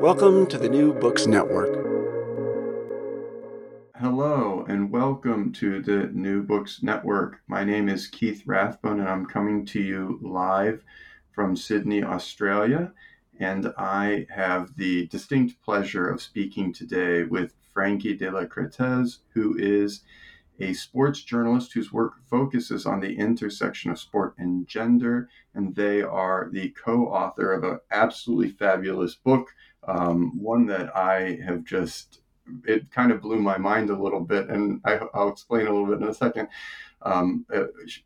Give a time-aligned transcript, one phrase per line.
[0.00, 1.74] Welcome to the New Books Network.
[3.96, 7.40] Hello and welcome to the New Books Network.
[7.48, 10.84] My name is Keith Rathbone and I'm coming to you live
[11.32, 12.92] from Sydney, Australia.
[13.40, 19.56] And I have the distinct pleasure of speaking today with Frankie de la Cretaz, who
[19.58, 20.02] is
[20.60, 25.28] a sports journalist whose work focuses on the intersection of sport and gender.
[25.54, 29.48] And they are the co author of an absolutely fabulous book,
[29.88, 32.20] um, one that I have just
[32.66, 35.86] it kind of blew my mind a little bit, and I, will explain a little
[35.86, 36.48] bit in a second.
[37.02, 37.64] Um, uh,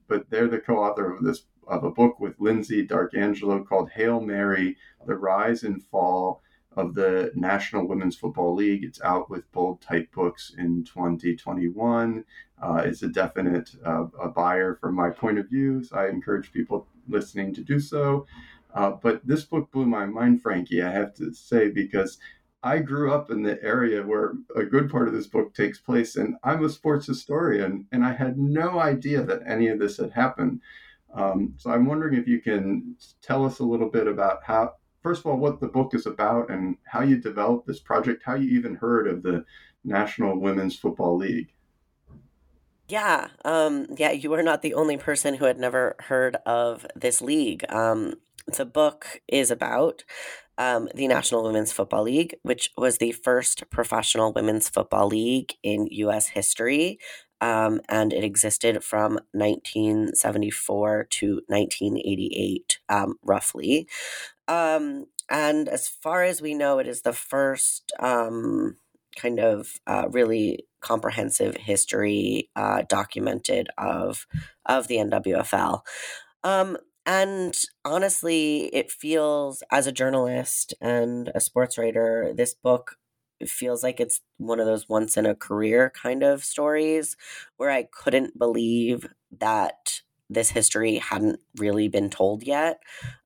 [0.09, 4.77] but they're the co-author of this of a book with Lyndsey D'Arcangelo called "Hail Mary:
[5.07, 6.43] The Rise and Fall
[6.77, 12.25] of the National Women's Football League." It's out with Bold Type Books in 2021.
[12.63, 15.83] Uh, it's a definite uh, a buyer from my point of view.
[15.83, 18.27] So I encourage people listening to do so.
[18.75, 20.83] Uh, but this book blew my mind, Frankie.
[20.83, 22.19] I have to say because
[22.63, 26.17] I grew up in the area where a good part of this book takes place,
[26.17, 30.13] and I'm a sports historian, and I had no idea that any of this had
[30.13, 30.61] happened.
[31.13, 35.21] Um, so I'm wondering if you can tell us a little bit about how, first
[35.21, 38.49] of all, what the book is about and how you developed this project, how you
[38.57, 39.45] even heard of the
[39.85, 41.53] National Women's Football League.
[42.89, 47.21] Yeah, um, yeah, you are not the only person who had never heard of this
[47.21, 47.65] league.
[47.71, 48.15] Um,
[48.47, 50.05] the book is about
[50.59, 55.87] um, the National Women's Football League, which was the first professional women's football league in
[55.87, 56.29] U.S.
[56.29, 56.99] history.
[57.41, 63.89] Um, and it existed from 1974 to 1988, um, roughly.
[64.47, 68.77] Um, and as far as we know, it is the first um,
[69.17, 74.27] kind of uh, really comprehensive history uh, documented of
[74.67, 75.81] of the NWFL.
[76.45, 82.97] Um, and honestly, it feels as a journalist and a sports writer, this book
[83.47, 87.17] feels like it's one of those once in a career kind of stories
[87.57, 89.09] where I couldn't believe
[89.39, 92.81] that this history hadn't really been told yet.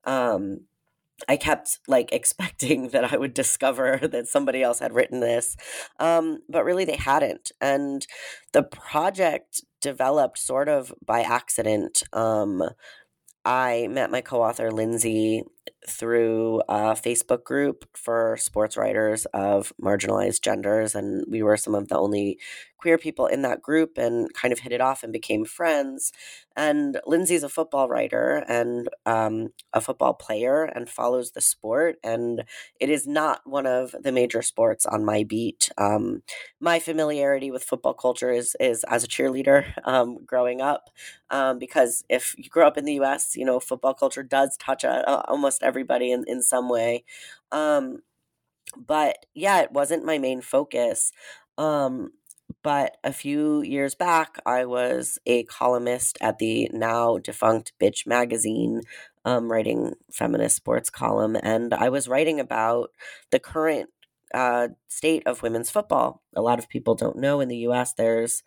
[0.05, 0.61] Um,
[1.29, 5.57] I kept like expecting that I would discover that somebody else had written this,
[5.99, 7.53] um, but really they hadn't.
[7.61, 8.07] And
[8.53, 12.03] the project developed sort of by accident.
[12.13, 12.63] Um,
[13.47, 15.45] I met my co author, Lyndsey,
[15.89, 20.95] through a Facebook group for sports writers of marginalized genders.
[20.95, 22.39] And we were some of the only
[22.79, 26.13] queer people in that group and kind of hit it off and became friends.
[26.57, 31.97] And Lyndsey's a football writer and um, a football player and follows the sport.
[32.05, 32.45] And
[32.81, 35.69] it is not one of the major sports on my beat.
[35.77, 36.23] Um,
[36.61, 40.91] my familiarity with football culture is, is as a cheerleader um, growing up.
[41.31, 44.85] Um, because if you grow up in the US, you know, football culture does touch
[44.85, 47.05] uh, almost everybody in, in some way.
[47.53, 47.99] Um,
[48.77, 51.13] but yeah, it wasn't my main focus.
[51.59, 52.11] Um,
[52.63, 58.83] but a few years back, I was a columnist at the now defunct Bitch magazine,
[59.25, 62.91] um, writing feminist sports column, and I was writing about
[63.31, 63.91] the current
[64.35, 66.23] uh, state of women's football.
[66.35, 67.93] A lot of people don't know in the U.S.
[67.95, 68.43] There's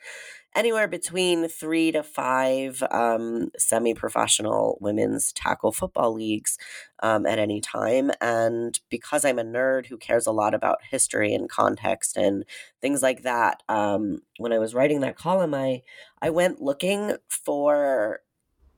[0.56, 6.58] anywhere between three to five um, semi professional women's tackle football leagues
[7.02, 8.12] um, at any time.
[8.20, 12.46] And because I'm a nerd who cares a lot about history and context and
[12.82, 15.82] things like that, um, when I was writing that column, I,
[16.22, 18.22] I went looking for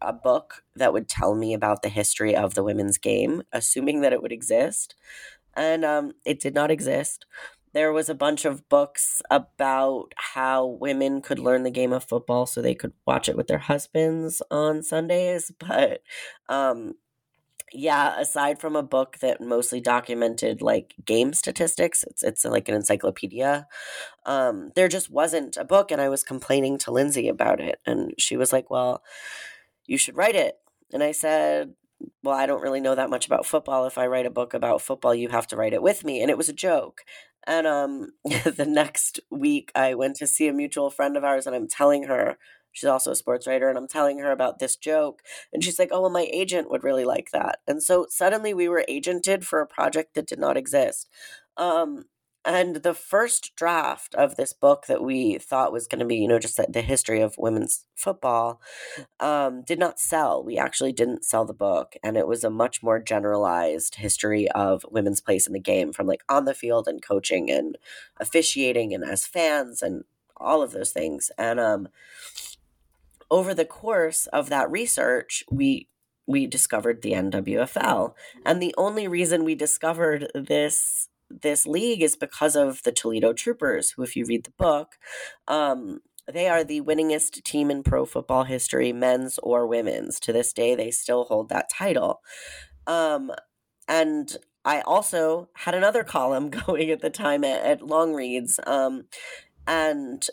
[0.01, 4.13] a book that would tell me about the history of the women's game, assuming that
[4.13, 4.95] it would exist.
[5.53, 7.25] And um, it did not exist
[7.73, 12.45] there was a bunch of books about how women could learn the game of football
[12.45, 15.51] so they could watch it with their husbands on Sundays.
[15.59, 16.01] But
[16.49, 16.95] um,
[17.73, 22.75] yeah, aside from a book that mostly documented like game statistics, it's it's like an
[22.75, 23.67] encyclopedia.
[24.25, 28.13] Um, there just wasn't a book, and I was complaining to Lyndsey about it, and
[28.17, 29.01] she was like, "Well,
[29.85, 30.57] you should write it."
[30.93, 31.73] And I said,
[32.23, 33.85] well, I don't really know that much about football.
[33.85, 36.21] If I write a book about football, you have to write it with me.
[36.21, 37.03] And it was a joke.
[37.47, 41.55] And um, the next week, I went to see a mutual friend of ours, and
[41.55, 42.37] I'm telling her,
[42.71, 45.21] she's also a sports writer, and I'm telling her about this joke.
[45.51, 47.59] And she's like, oh, well, my agent would really like that.
[47.67, 51.09] And so suddenly we were agented for a project that did not exist.
[51.57, 52.05] Um,
[52.43, 56.27] and the first draft of this book that we thought was going to be, you
[56.27, 58.59] know, just the history of women's football
[59.19, 60.43] um, did not sell.
[60.43, 61.95] We actually didn't sell the book.
[62.03, 66.07] And it was a much more generalized history of women's place in the game from
[66.07, 67.77] like on the field and coaching and
[68.19, 70.03] officiating and as fans and
[70.37, 71.29] all of those things.
[71.37, 71.89] And um,
[73.29, 75.87] over the course of that research, we
[76.27, 78.13] we discovered the NWFL.
[78.45, 81.09] And the only reason we discovered this
[81.41, 84.97] this league is because of the Toledo Troopers, who, if you read the book,
[85.47, 86.01] um,
[86.31, 90.19] they are the winningest team in pro football history, men's or women's.
[90.21, 92.21] To this day, they still hold that title.
[92.87, 93.31] Um,
[93.87, 98.59] and I also had another column going at the time at, at Longreads.
[98.65, 99.05] Um,
[99.67, 100.25] and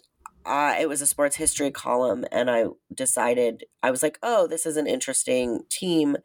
[0.44, 2.24] uh, it was a sports history column.
[2.32, 6.16] And I decided, I was like, oh, this is an interesting team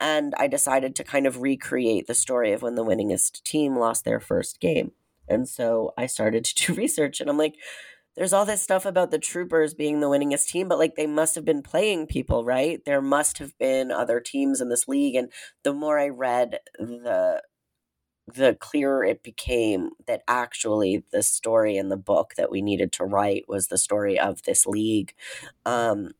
[0.00, 4.04] and I decided to kind of recreate the story of when the winningest team lost
[4.04, 4.92] their first game.
[5.28, 7.56] And so I started to do research, and I'm like,
[8.16, 11.36] there's all this stuff about the Troopers being the winningest team, but like they must
[11.36, 12.84] have been playing people, right?
[12.84, 15.14] There must have been other teams in this league.
[15.14, 15.30] And
[15.62, 17.42] the more I read, the
[18.34, 23.04] the clearer it became that actually the story in the book that we needed to
[23.04, 25.14] write was the story of this league.
[25.66, 26.12] Um,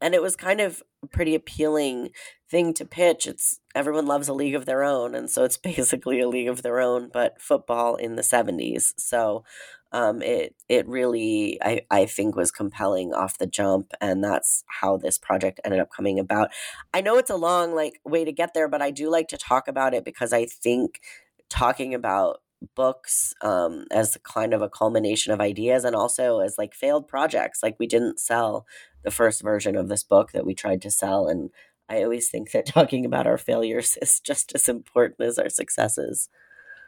[0.00, 2.10] and it was kind of a pretty appealing
[2.50, 3.26] thing to pitch.
[3.26, 6.62] It's everyone loves a league of their own, and so it's basically a league of
[6.62, 8.94] their own, but football in the seventies.
[8.96, 9.44] So
[9.92, 14.96] um, it it really I, I think was compelling off the jump, and that's how
[14.96, 16.50] this project ended up coming about.
[16.94, 19.38] I know it's a long like way to get there, but I do like to
[19.38, 21.00] talk about it because I think
[21.48, 22.40] talking about
[22.74, 27.60] books um, as kind of a culmination of ideas and also as like failed projects
[27.62, 28.66] like we didn't sell
[29.02, 31.26] the first version of this book that we tried to sell.
[31.26, 31.50] And
[31.88, 36.28] I always think that talking about our failures is just as important as our successes.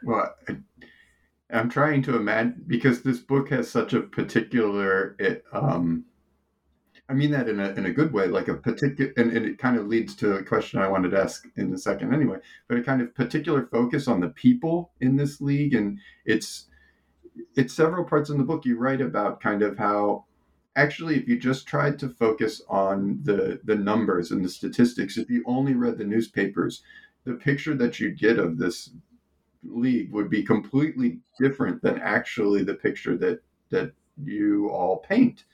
[0.03, 0.33] Well,
[1.51, 6.05] I'm trying to imagine because this book has such a particular it um
[7.07, 9.59] I mean that in a in a good way, like a particular and, and it
[9.59, 12.37] kind of leads to a question I wanted to ask in a second anyway,
[12.67, 16.67] but a kind of particular focus on the people in this league and it's
[17.55, 20.25] it's several parts in the book you write about kind of how
[20.75, 25.29] actually if you just tried to focus on the the numbers and the statistics if
[25.29, 26.83] you only read the newspapers
[27.25, 28.89] the picture that you'd get of this
[29.63, 33.91] league would be completely different than actually the picture that that
[34.23, 35.45] you all paint.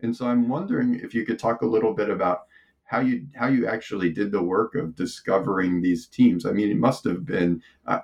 [0.00, 2.46] And so i'm wondering if you could talk a little bit about
[2.84, 6.44] how you how you actually did the work of discovering these teams.
[6.44, 8.00] I mean it must have been uh,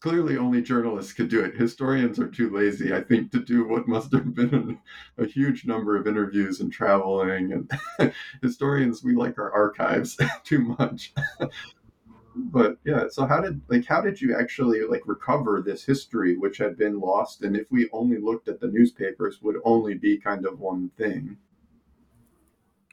[0.00, 1.54] clearly only journalists could do it.
[1.54, 4.78] Historians are too lazy, I think, to do what must have been
[5.18, 7.52] a huge number of interviews and traveling.
[7.52, 11.12] And historians, we like our archives too much.
[12.34, 16.56] but yeah, so how did like how did you actually like recover this history which
[16.56, 17.42] had been lost?
[17.42, 21.36] And if we only looked at the newspapers, would only be kind of one thing.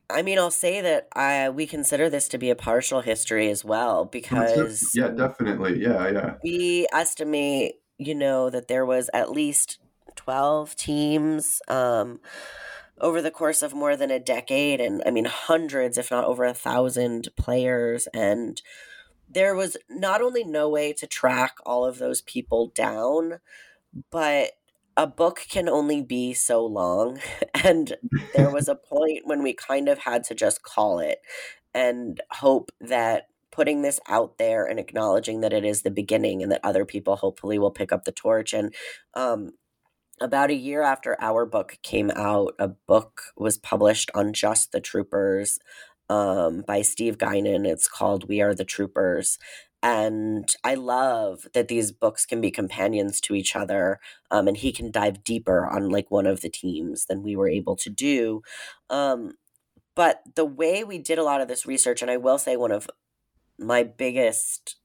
[0.10, 3.66] I mean, I'll say that I we consider this to be a partial history as
[3.66, 6.34] well because yeah, definitely, yeah, yeah.
[6.44, 9.80] We estimate, you know, that there was at least
[10.16, 12.22] twelve teams um,
[13.00, 16.46] over the course of more than a decade, and I mean hundreds, if not over
[16.46, 18.62] a thousand players, and
[19.30, 23.40] there was not only no way to track all of those people down,
[24.10, 24.52] but
[24.98, 27.20] a book can only be so long.
[27.64, 27.98] And
[28.36, 31.20] there was a point when we kind of had to just call it
[31.74, 36.52] and hope that putting this out there and acknowledging that it is the beginning and
[36.52, 38.74] that other people hopefully will pick up the torch and
[39.16, 39.52] um,
[40.22, 44.82] about a year after our book came out, a book was published on just the
[44.82, 45.60] troopers
[46.10, 47.68] um, by Steve Guinan.
[47.68, 49.38] It's called We Are the Troopers.
[49.84, 54.00] And I love that these books can be companions to each other.
[54.32, 57.50] Um, and he can dive deeper on like one of the teams than we were
[57.50, 58.42] able to do.
[58.90, 59.34] Um,
[59.96, 62.72] but the way we did a lot of this research, and I will say one
[62.72, 62.90] of
[63.60, 64.76] my biggest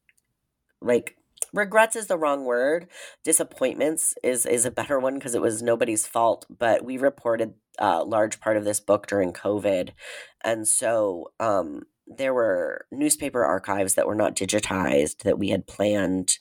[0.81, 1.17] like
[1.53, 2.89] regrets is the wrong word
[3.25, 8.03] disappointments is is a better one because it was nobody's fault but we reported a
[8.05, 9.91] large part of this book during covid
[10.43, 16.39] and so um there were newspaper archives that were not digitized that we had planned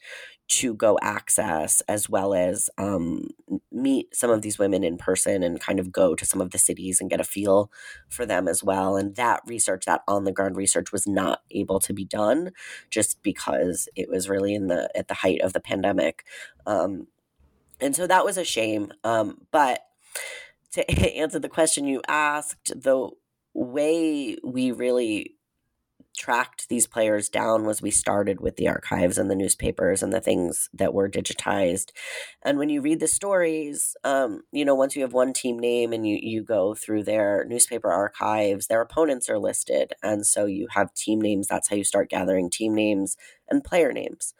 [0.51, 3.29] to go access as well as um,
[3.71, 6.57] meet some of these women in person and kind of go to some of the
[6.57, 7.71] cities and get a feel
[8.09, 8.97] for them as well.
[8.97, 12.51] And that research, that on the ground research, was not able to be done
[12.89, 16.25] just because it was really in the at the height of the pandemic,
[16.65, 17.07] um,
[17.79, 18.91] and so that was a shame.
[19.05, 19.85] Um, but
[20.73, 23.09] to answer the question you asked, the
[23.53, 25.35] way we really
[26.17, 30.21] tracked these players down was we started with the archives and the newspapers and the
[30.21, 31.91] things that were digitized.
[32.43, 35.93] And when you read the stories um, you know once you have one team name
[35.93, 39.93] and you, you go through their newspaper archives their opponents are listed.
[40.03, 43.17] And so you have team names that's how you start gathering team names
[43.49, 44.33] and player names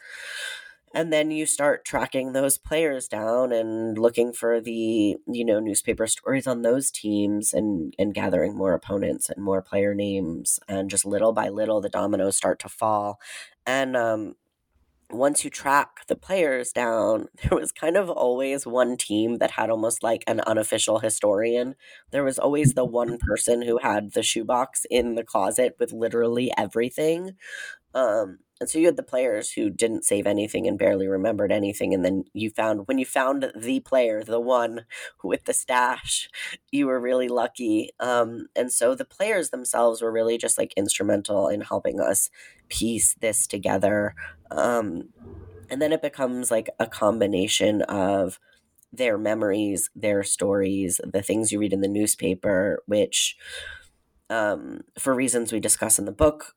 [0.94, 6.08] and then you start tracking those players down and looking for the you know newspaper
[6.08, 11.06] stories on those teams and and gathering more opponents and more player names and just
[11.06, 13.20] little by little the dominoes start to fall
[13.66, 14.36] and um
[15.12, 19.70] once you track the players down, there was kind of always one team that had
[19.70, 21.76] almost like an unofficial historian.
[22.12, 26.52] There was always the one person who had the shoebox in the closet with literally
[26.58, 27.36] everything.
[27.94, 31.96] Um, and so you had the players who didn't save anything and barely remembered anything.
[31.96, 34.86] And then you found, when you found the player, the one
[35.24, 36.30] with the stash,
[36.72, 37.90] you were really lucky.
[38.00, 42.30] Um, and so the players themselves were really just like instrumental in helping us
[42.70, 44.14] piece this together.
[44.52, 45.10] Um,
[45.72, 48.40] and then it becomes like a combination of
[48.94, 53.38] their memories, their stories, the things you read in the newspaper, which,
[54.30, 56.56] um, for reasons we discuss in the book,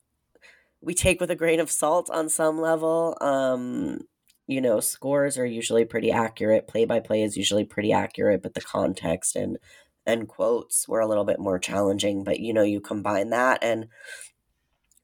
[0.84, 3.16] we take with a grain of salt on some level.
[3.20, 4.00] Um,
[4.46, 6.68] you know, scores are usually pretty accurate.
[6.68, 9.58] Play by play is usually pretty accurate, but the context and
[10.06, 12.24] and quotes were a little bit more challenging.
[12.24, 13.88] But you know, you combine that and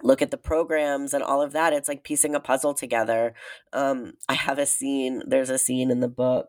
[0.02, 1.72] look at the programs and all of that.
[1.72, 3.34] It's like piecing a puzzle together.
[3.72, 5.22] Um, I have a scene.
[5.26, 6.49] There's a scene in the book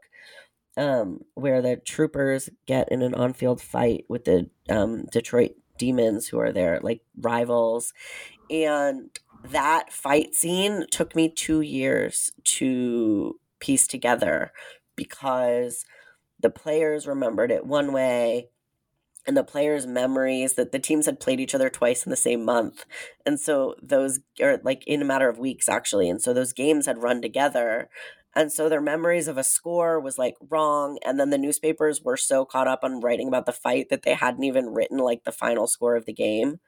[0.78, 6.40] um, where the troopers get in an on-field fight with the um, Detroit demons who
[6.40, 7.92] are their like rivals
[8.52, 9.10] and
[9.44, 14.52] that fight scene took me two years to piece together
[14.96, 15.86] because
[16.40, 18.50] the players remembered it one way
[19.28, 22.44] and the players' memories that the teams had played each other twice in the same
[22.44, 22.86] month.
[23.26, 26.10] And so those are like in a matter of weeks actually.
[26.10, 27.90] And so those games had run together.
[28.36, 30.98] And so their memories of a score was like wrong.
[31.06, 34.14] And then the newspapers were so caught up on writing about the fight that they
[34.14, 36.60] hadn't even written like the final score of the game.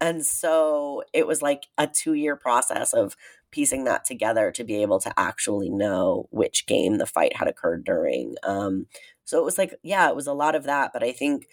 [0.00, 3.16] And so it was like a two year process of
[3.50, 7.84] piecing that together to be able to actually know which game the fight had occurred
[7.84, 8.36] during.
[8.42, 8.86] Um,
[9.24, 10.92] so it was like, yeah, it was a lot of that.
[10.92, 11.46] But I think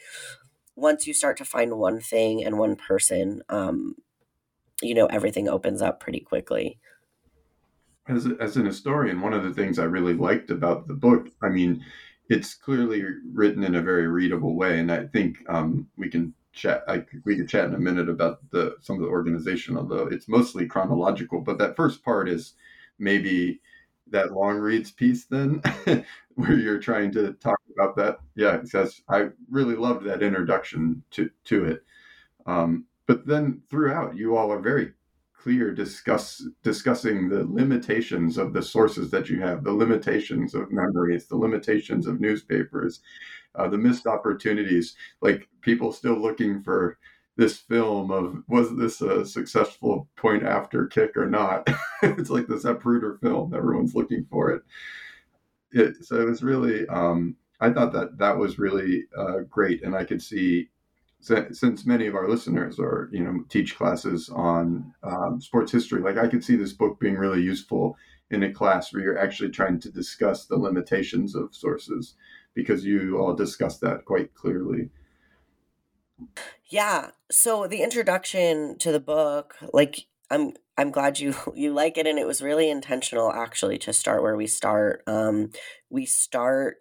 [0.75, 3.95] once you start to find one thing and one person, um,
[4.81, 6.79] you know, everything opens up pretty quickly.
[8.07, 11.49] As, as an historian, one of the things I really liked about the book, I
[11.49, 11.83] mean,
[12.29, 16.83] it's clearly written in a very readable way, and I think um, we can chat.
[16.87, 20.27] I, we could chat in a minute about the some of the organization, although it's
[20.27, 21.41] mostly chronological.
[21.41, 22.53] But that first part is
[22.99, 23.61] maybe
[24.09, 25.61] that Longreads piece then,
[26.35, 28.19] where you're trying to talk about that.
[28.35, 31.83] Yeah, because I really loved that introduction to to it.
[32.45, 34.93] Um, but then throughout, you all are very
[35.47, 41.25] clear discuss discussing the limitations of the sources that you have, the limitations of memories,
[41.25, 42.99] the limitations of newspapers,
[43.55, 46.97] uh, the missed opportunities, like people still looking for
[47.37, 51.65] this film of was this a successful point after kick or not?
[52.01, 53.53] it's like this Zapruder film.
[53.53, 54.63] Everyone's looking for it.
[55.71, 59.95] it so it was really, um, I thought that that was really uh, great, and
[59.95, 60.67] I could see
[61.19, 66.17] since many of our listeners are you know teach classes on um, sports history like
[66.17, 67.97] i could see this book being really useful
[68.29, 72.15] in a class where you're actually trying to discuss the limitations of sources
[72.53, 74.89] because you all discuss that quite clearly.
[76.65, 77.11] Yeah.
[77.31, 82.19] So the introduction to the book, like I'm I'm glad you you like it and
[82.19, 85.03] it was really intentional actually to start where we start.
[85.07, 85.51] Um
[85.89, 86.77] we start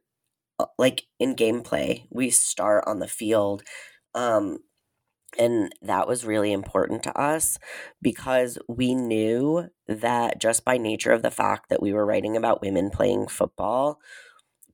[0.58, 2.06] uh, like in gameplay.
[2.10, 3.62] We start on the field.
[4.16, 4.58] Um,
[5.38, 7.58] and that was really important to us
[8.00, 12.62] because we knew that just by nature of the fact that we were writing about
[12.62, 14.00] women playing football,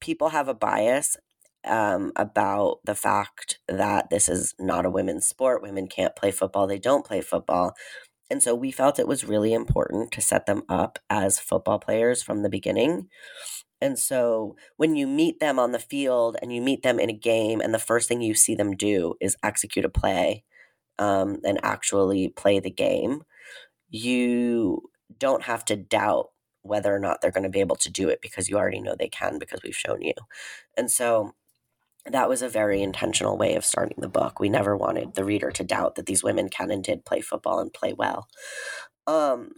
[0.01, 1.17] people have a bias
[1.65, 5.63] um, about the fact that this is not a women's sport.
[5.63, 7.75] Women can't play football, they don't play football.
[8.31, 12.23] And so we felt it was really important to set them up as football players
[12.23, 13.09] from the beginning.
[13.83, 17.13] And so when you meet them on the field and you meet them in a
[17.13, 20.45] game, and the first thing you see them do is execute a play
[21.01, 23.23] um, and actually play the game,
[23.91, 26.29] you don't have to doubt
[26.63, 28.95] whether or not they're going to be able to do it because you already know
[28.95, 30.15] they can because we've shown you.
[30.77, 31.33] And so
[32.07, 34.39] that was a very intentional way of starting the book.
[34.39, 37.59] We never wanted the reader to doubt that these women can and did play football
[37.59, 38.29] and play well.
[39.09, 39.55] Um,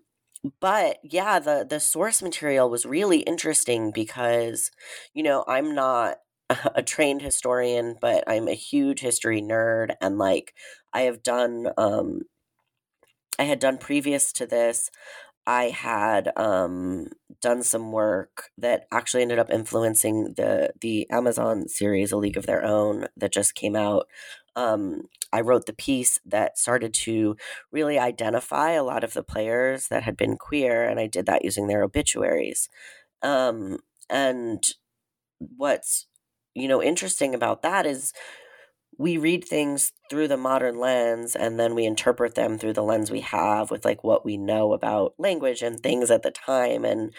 [0.61, 4.71] but yeah, the the source material was really interesting because,
[5.15, 6.19] you know, I'm not
[6.75, 10.55] a trained historian, but I'm a huge history nerd, and like
[10.93, 12.23] I have done, um,
[13.39, 14.91] I had done previous to this.
[15.47, 17.09] I had um,
[17.41, 22.47] done some work that actually ended up influencing the the Amazon series, A League of
[22.47, 24.09] Their Own, that just came out.
[24.57, 27.37] Um, I wrote the piece that started to
[27.73, 31.45] really identify a lot of the players that had been queer, and I did that
[31.45, 32.69] using their obituaries.
[33.23, 33.79] Um,
[34.11, 34.65] and
[35.57, 36.07] what's
[36.55, 38.13] you know interesting about that is
[38.99, 43.11] we read things through the modern lens and then we interpret them through the lens
[43.11, 47.13] we have with like what we know about language and things at the time and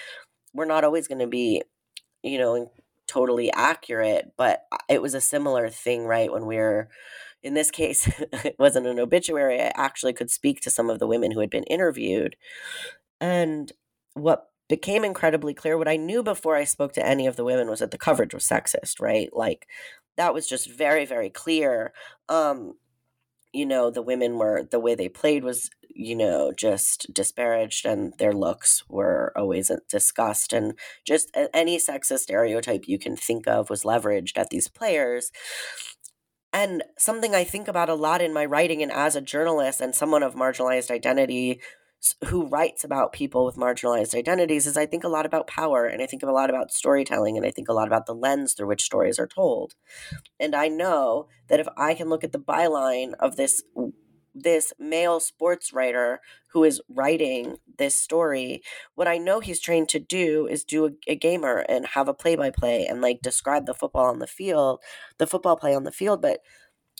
[0.53, 1.61] we're not always going to be
[2.23, 2.71] you know
[3.07, 6.89] totally accurate but it was a similar thing right when we are
[7.45, 8.07] in this case
[8.43, 11.49] it wasn't an obituary i actually could speak to some of the women who had
[11.49, 12.35] been interviewed.
[13.21, 13.71] And
[14.13, 17.69] what became incredibly clear what i knew before i spoke to any of the women
[17.69, 19.29] was that the coverage was sexist right?
[19.31, 19.67] Like
[20.17, 21.93] that was just very very clear.
[22.27, 22.73] Um
[23.53, 28.13] you know the women were the way they played was you know just disparaged and
[28.19, 30.73] their looks were always discussed and
[31.05, 35.31] just any sexist stereotype you can think of was leveraged at these players
[36.55, 39.93] and something i think about a lot in my writing and as a journalist and
[39.93, 41.59] someone of marginalized identity
[42.25, 46.01] who writes about people with marginalized identities is I think a lot about power and
[46.01, 48.67] I think a lot about storytelling and I think a lot about the lens through
[48.67, 49.73] which stories are told.
[50.39, 53.63] And I know that if I can look at the byline of this
[54.35, 56.19] this male sports writer
[56.51, 58.61] who is writing this story,
[58.93, 62.13] what I know he's trained to do is do a, a gamer and have a
[62.13, 64.81] play by play and like describe the football on the field,
[65.17, 66.41] the football play on the field, but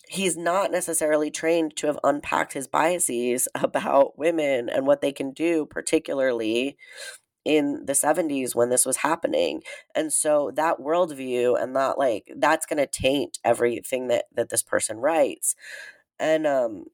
[0.07, 5.31] he's not necessarily trained to have unpacked his biases about women and what they can
[5.31, 6.77] do, particularly
[7.43, 9.61] in the 70s when this was happening.
[9.93, 14.97] And so that worldview and that like that's gonna taint everything that that this person
[14.97, 15.55] writes.
[16.19, 16.85] And um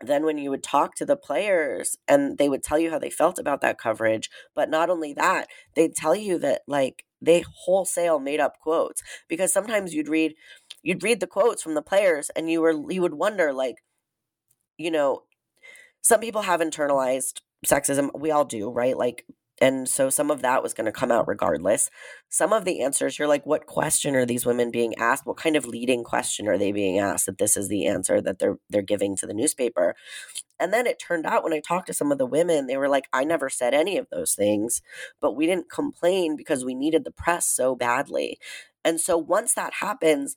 [0.00, 3.10] then when you would talk to the players and they would tell you how they
[3.10, 8.20] felt about that coverage, but not only that, they'd tell you that like they wholesale
[8.20, 10.34] made up quotes because sometimes you'd read
[10.82, 13.82] you'd read the quotes from the players and you were you would wonder like
[14.76, 15.24] you know
[16.00, 18.96] some people have internalized sexism we all do right?
[18.96, 19.24] Like
[19.60, 21.90] and so some of that was going to come out regardless
[22.28, 25.56] some of the answers you're like what question are these women being asked what kind
[25.56, 28.82] of leading question are they being asked that this is the answer that they're they're
[28.82, 29.94] giving to the newspaper
[30.58, 32.88] and then it turned out when i talked to some of the women they were
[32.88, 34.82] like i never said any of those things
[35.20, 38.38] but we didn't complain because we needed the press so badly
[38.84, 40.36] and so once that happens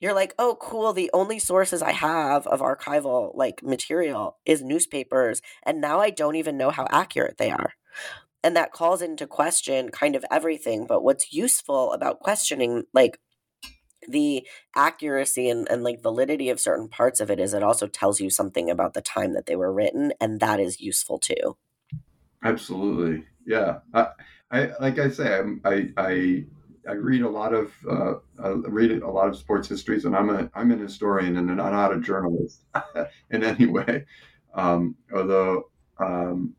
[0.00, 0.92] you're like, oh, cool.
[0.92, 5.42] The only sources I have of archival like material is newspapers.
[5.64, 7.72] And now I don't even know how accurate they are.
[8.44, 10.86] And that calls into question kind of everything.
[10.86, 13.18] But what's useful about questioning, like,
[14.08, 18.20] the accuracy and, and like validity of certain parts of it is it also tells
[18.20, 21.56] you something about the time that they were written and that is useful too
[22.42, 24.06] absolutely yeah i,
[24.50, 26.44] I like i say I, I
[26.88, 30.30] I read a lot of uh, I read a lot of sports histories, and I'm
[30.30, 32.64] a I'm an historian and i'm not a journalist
[33.30, 34.06] in any way.
[34.54, 35.70] Um, although
[36.00, 36.54] um,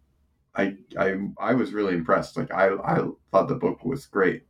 [0.55, 2.37] I, I I was really impressed.
[2.37, 4.43] Like I I thought the book was great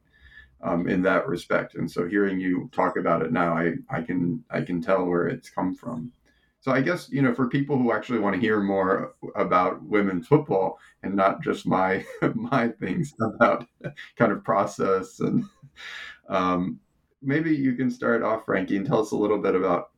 [0.62, 4.44] um, in that respect, and so hearing you talk about it now, I I can
[4.50, 6.12] I can tell where it's come from.
[6.62, 10.28] So I guess you know for people who actually want to hear more about women's
[10.28, 13.66] football and not just my my things about
[14.18, 15.46] kind of process and
[16.30, 16.80] um,
[17.22, 19.92] maybe you can start off, Frankie, and tell us a little bit about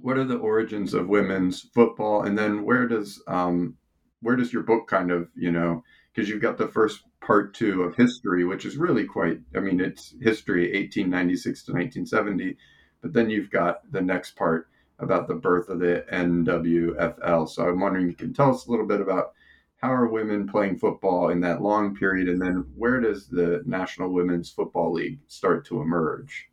[0.00, 3.76] what are the origins of women's football, and then where does um,
[4.20, 5.82] where does your book kind of you know
[6.18, 9.80] because you've got the first part two of history, which is really quite, I mean,
[9.80, 12.56] it's history 1896 to 1970.
[13.02, 17.48] But then you've got the next part about the birth of the NWFL.
[17.48, 19.32] So I'm wondering, you can tell us a little bit about
[19.76, 24.12] how are women playing football in that long period, and then where does the National
[24.12, 26.48] Women's Football League start to emerge?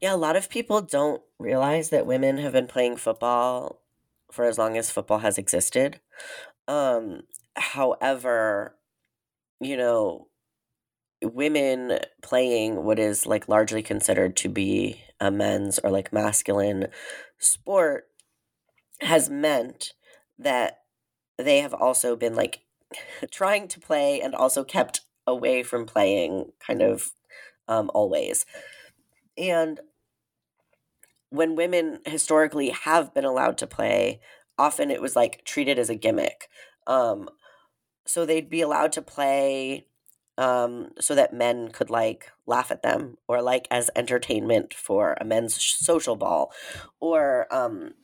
[0.00, 3.80] Yeah, a lot of people don't realize that women have been playing football
[4.30, 5.98] for as long as football has existed.
[6.70, 7.22] Um,
[7.56, 8.76] however,
[9.60, 10.28] you know,
[11.20, 16.86] women playing what is like largely considered to be a men's or like masculine
[17.40, 18.04] sport
[19.00, 19.94] has meant
[20.38, 20.82] that
[21.38, 22.60] they have also been like
[23.32, 27.10] trying to play and also kept away from playing kind of
[27.66, 28.46] um, always.
[29.36, 29.80] And
[31.30, 34.20] when women historically have been allowed to play,
[34.60, 36.48] often it was like treated as a gimmick.
[36.86, 37.30] Um,
[38.06, 39.86] so they'd be allowed to play
[40.36, 45.24] um, so that men could like laugh at them or like as entertainment for a
[45.24, 46.52] men's social ball
[47.00, 47.94] or um,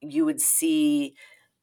[0.00, 1.14] you would see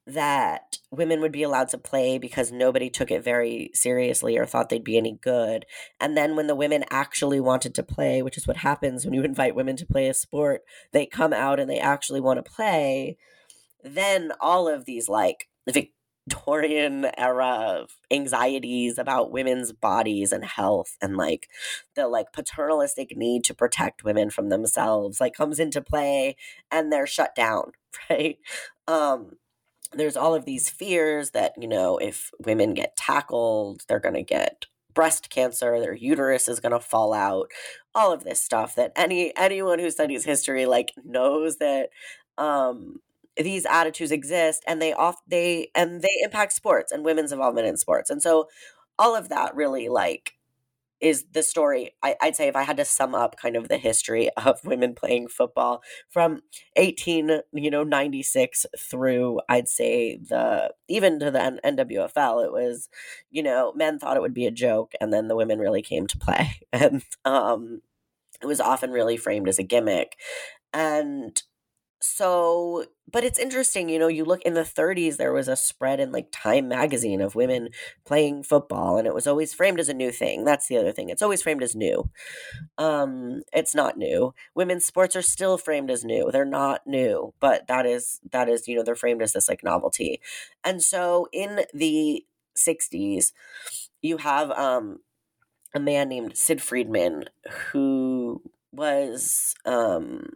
[0.07, 4.69] that women would be allowed to play because nobody took it very seriously or thought
[4.69, 5.65] they'd be any good.
[5.99, 9.23] And then when the women actually wanted to play, which is what happens when you
[9.25, 13.17] invite women to play a sport, they come out and they actually want to play,
[13.86, 21.48] then all of these like Victorian era anxieties about women's bodies and health and like
[21.95, 26.36] the like paternalistic need to protect women from themselves like comes into play
[26.71, 27.71] and they're shut down,
[28.10, 28.38] right?
[28.88, 29.38] Um
[29.93, 34.24] there's all of these fears that, you know, if women get tackled, they're going to
[34.24, 37.50] get breast cancer, their uterus is going to fall out,
[37.93, 41.89] all of this stuff that any anyone who studies history like knows that
[42.38, 43.00] um
[43.38, 47.78] these attitudes exist and they off they and they impact sports and women's involvement in
[47.78, 48.10] sports.
[48.10, 48.48] And so
[48.98, 50.34] all of that really like
[51.02, 53.78] is the story I, would say if i had to sum up kind of the
[53.78, 56.41] history of women playing football from
[56.76, 62.89] 18 you know 96 through i'd say the even to the nwfl it was
[63.30, 66.08] you know men thought it would be a joke and then the women really came
[66.08, 67.82] to play and um
[68.41, 70.17] it was often really framed as a gimmick
[70.74, 71.43] and
[72.05, 75.99] so but it's interesting you know you look in the 30s there was a spread
[75.99, 77.69] in like time magazine of women
[78.05, 80.43] playing football and it was always framed as a new thing.
[80.43, 82.09] That's the other thing it's always framed as new.
[82.77, 84.33] Um it's not new.
[84.55, 86.31] Women's sports are still framed as new.
[86.31, 89.63] They're not new but that is that is you know they're framed as this like
[89.63, 90.21] novelty.
[90.63, 93.33] And so in the 60s
[94.01, 94.99] you have um
[95.73, 97.25] a man named sid friedman
[97.71, 98.41] who
[98.71, 100.29] was um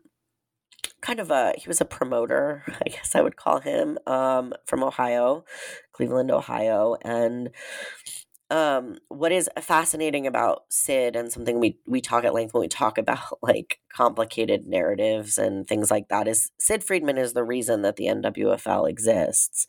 [1.01, 4.83] kind of a he was a promoter, I guess I would call him, um, from
[4.83, 5.45] Ohio,
[5.93, 7.49] Cleveland, Ohio, and
[8.51, 12.67] um, what is fascinating about Sid and something we we talk at length when we
[12.67, 17.81] talk about like complicated narratives and things like that is Sid Friedman is the reason
[17.83, 19.65] that the NWFL exists,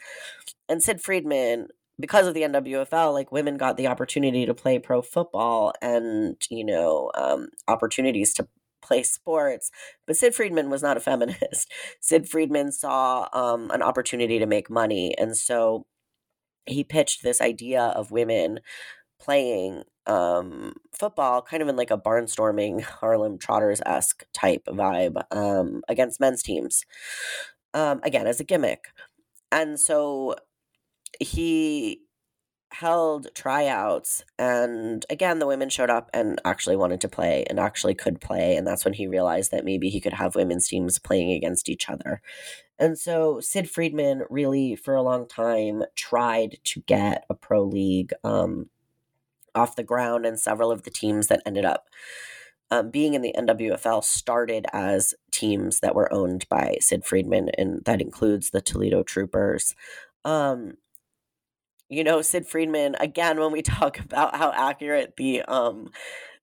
[0.68, 5.02] and Sid Friedman because of the NWFL, like women got the opportunity to play pro
[5.02, 8.48] football and you know um, opportunities to
[8.90, 9.70] play sports.
[10.06, 11.70] But Sid Friedman was not a feminist.
[12.00, 15.14] Sid Friedman saw um, an opportunity to make money.
[15.16, 15.86] And so
[16.66, 18.60] he pitched this idea of women
[19.20, 25.82] playing um, football kind of in like a barnstorming Harlem Trotters esque type vibe um,
[25.88, 26.84] against men's teams.
[27.72, 28.86] Um, again, as a gimmick.
[29.52, 30.34] And so
[31.20, 32.00] he
[32.72, 37.94] held tryouts and again the women showed up and actually wanted to play and actually
[37.94, 41.32] could play and that's when he realized that maybe he could have women's teams playing
[41.32, 42.22] against each other.
[42.78, 48.12] And so sid friedman really for a long time tried to get a pro league
[48.22, 48.70] um,
[49.54, 51.88] off the ground and several of the teams that ended up
[52.70, 57.84] um, being in the nwfl started as teams that were owned by sid friedman and
[57.84, 59.74] that includes the toledo troopers.
[60.24, 60.74] Um,
[61.90, 65.90] you know sid friedman again when we talk about how accurate the um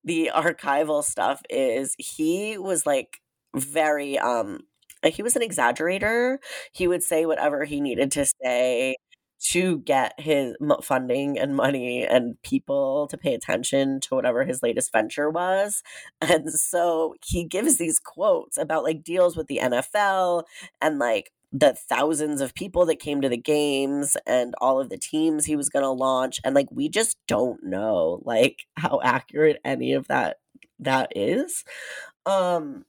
[0.03, 3.19] the archival stuff is he was like
[3.55, 4.60] very um
[5.03, 6.38] he was an exaggerator
[6.73, 8.95] he would say whatever he needed to say
[9.39, 14.91] to get his funding and money and people to pay attention to whatever his latest
[14.91, 15.83] venture was.
[16.21, 20.43] And so he gives these quotes about like deals with the NFL
[20.81, 24.97] and like the thousands of people that came to the games and all of the
[24.97, 29.60] teams he was going to launch and like we just don't know like how accurate
[29.63, 30.38] any of that
[30.79, 31.63] that is.
[32.25, 32.86] Um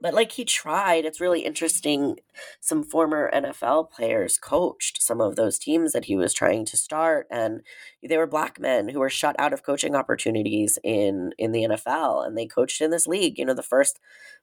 [0.00, 1.04] but like he tried.
[1.04, 2.16] It's really interesting.
[2.60, 7.26] Some former NFL players coached some of those teams that he was trying to start,
[7.30, 7.62] and
[8.02, 12.26] they were black men who were shut out of coaching opportunities in in the NFL,
[12.26, 13.38] and they coached in this league.
[13.38, 14.00] You know, the first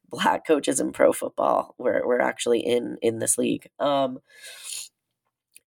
[0.10, 3.70] black coaches in pro football were were actually in in this league.
[3.80, 4.20] Um,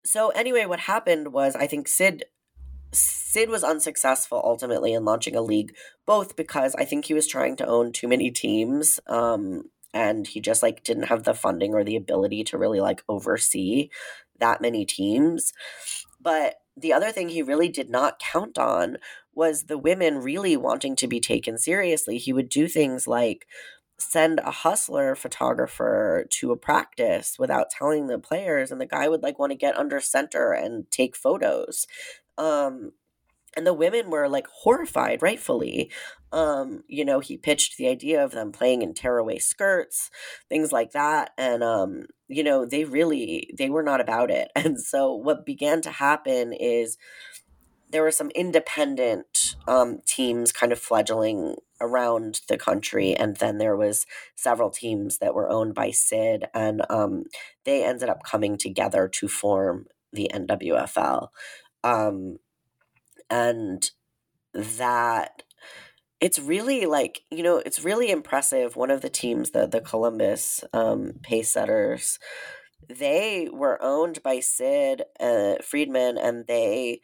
[0.05, 2.25] so anyway, what happened was I think Sid
[2.91, 5.75] Sid was unsuccessful ultimately in launching a league,
[6.05, 8.99] both because I think he was trying to own too many teams.
[9.07, 13.03] Um, and he just like didn't have the funding or the ability to really like
[13.09, 13.89] oversee
[14.39, 15.53] that many teams.
[16.21, 18.97] But the other thing he really did not count on
[19.33, 22.17] was the women really wanting to be taken seriously.
[22.17, 23.47] He would do things like
[23.99, 29.21] send a hustler photographer to a practice without telling the players and the guy would
[29.21, 31.85] like want to get under center and take photos
[32.37, 32.93] um
[33.55, 35.91] and the women were like horrified rightfully.
[36.31, 40.11] Um you know he pitched the idea of them playing in tearaway skirts
[40.47, 44.51] things like that and um you know they really they were not about it.
[44.55, 46.97] And so what began to happen is
[47.91, 53.75] there were some independent um, teams kind of fledgling around the country and then there
[53.75, 57.23] was several teams that were owned by sid and um,
[57.63, 61.29] they ended up coming together to form the nwfl
[61.83, 62.37] um,
[63.29, 63.91] and
[64.53, 65.43] that
[66.19, 70.63] it's really like you know it's really impressive one of the teams the the columbus
[70.73, 72.19] um, pace setters
[72.87, 76.99] they were owned by sid uh, friedman and they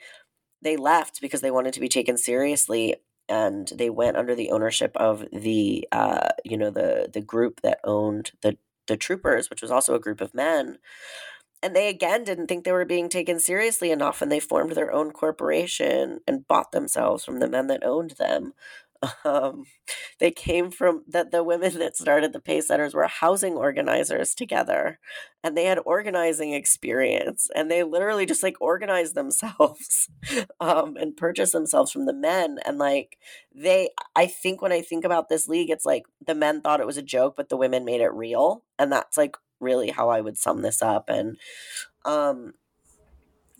[0.62, 2.96] they left because they wanted to be taken seriously
[3.28, 7.80] and they went under the ownership of the uh, you know the the group that
[7.84, 8.58] owned the
[8.88, 10.78] the troopers which was also a group of men
[11.66, 14.94] and they again didn't think they were being taken seriously enough and they formed their
[14.94, 18.54] own corporation and bought themselves from the men that owned them.
[19.24, 19.66] Um,
[20.20, 25.00] they came from that the women that started the Pacesetters were housing organizers together
[25.44, 30.10] and they had organizing experience and they literally just like organized themselves
[30.60, 32.58] um, and purchased themselves from the men.
[32.66, 33.20] And like
[33.54, 36.88] they i think when i think about this league it's like the men thought it
[36.88, 38.64] was a joke but the women made it real.
[38.80, 41.10] And that's like really how I would sum this up.
[41.10, 41.38] And
[42.06, 42.54] um,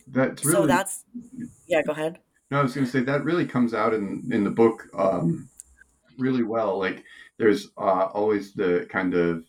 [0.08, 1.04] that's really, so that's
[1.68, 1.82] yeah.
[1.82, 2.20] Go ahead.
[2.52, 5.50] No, I was going to say that really comes out in in the book um,
[6.18, 6.80] really well.
[6.80, 7.04] Like
[7.38, 9.44] there's uh, always the kind of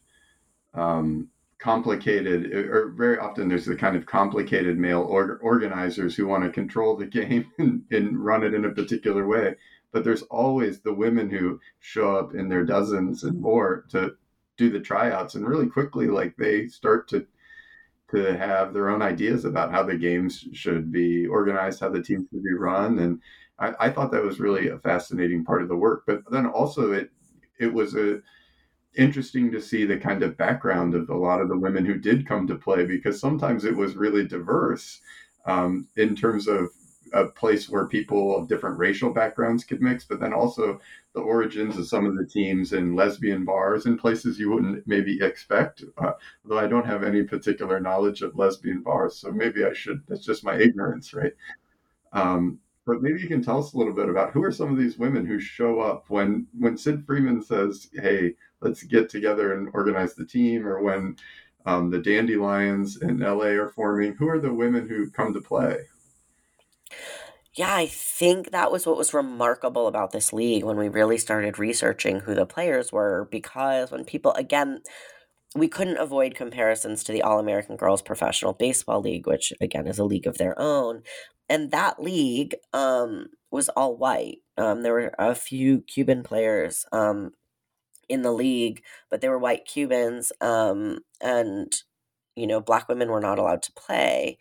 [0.75, 6.45] um, complicated, or very often there's the kind of complicated male or, organizers who want
[6.45, 9.55] to control the game and, and run it in a particular way.
[9.92, 14.14] But there's always the women who show up in their dozens and more to
[14.57, 17.27] do the tryouts and really quickly like they start to
[18.11, 22.27] to have their own ideas about how the games should be organized how the teams
[22.31, 23.21] should be run and
[23.59, 26.05] I, I thought that was really a fascinating part of the work.
[26.07, 27.11] But then also it
[27.59, 28.21] it was a
[28.97, 32.27] interesting to see the kind of background of a lot of the women who did
[32.27, 35.01] come to play because sometimes it was really diverse
[35.45, 36.71] um, in terms of
[37.12, 40.81] a place where people of different racial backgrounds could mix, but then also
[41.14, 45.19] the origins of some of the teams in lesbian bars in places you wouldn't maybe
[45.23, 45.85] expect.
[45.99, 46.12] Uh,
[46.45, 50.03] although I don't have any particular knowledge of lesbian bars, so maybe I should.
[50.09, 51.33] That's just my ignorance, right?
[52.12, 54.79] Um, but maybe you can tell us a little bit about who are some of
[54.79, 59.69] these women who show up when when Sid Friedman says, "Hey, let's get together and
[59.75, 61.16] organize the team," or when
[61.66, 64.14] um, the Dandelions in LA are forming.
[64.14, 65.79] Who are the women who come to play?
[67.55, 71.59] Yeah, I think that was what was remarkable about this league when we really started
[71.59, 73.29] researching who the players were.
[73.31, 74.83] Because when people, again,
[75.55, 79.99] we couldn't avoid comparisons to the All American Girls Professional Baseball League, which again is
[79.99, 81.03] a league of their own.
[81.49, 84.38] And that league um, was all white.
[84.59, 87.33] Um, there were a few Cuban players um,
[88.09, 90.33] in the league, but they were white Cubans.
[90.40, 91.72] Um, and,
[92.35, 94.38] you know, black women were not allowed to play.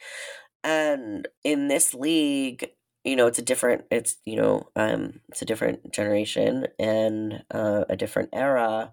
[0.65, 2.71] And in this league,
[3.05, 7.85] you know, it's a different, it's, you know, um, it's a different generation and uh,
[7.87, 8.91] a different era.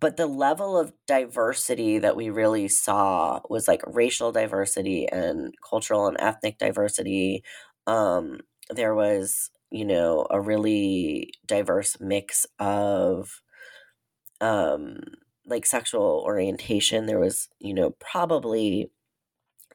[0.00, 6.08] But the level of diversity that we really saw was like racial diversity and cultural
[6.08, 7.42] and ethnic diversity.
[7.86, 13.40] Um, there was, you know, a really diverse mix of
[14.40, 15.00] um,
[15.46, 17.06] like sexual orientation.
[17.06, 18.90] There was, you know, probably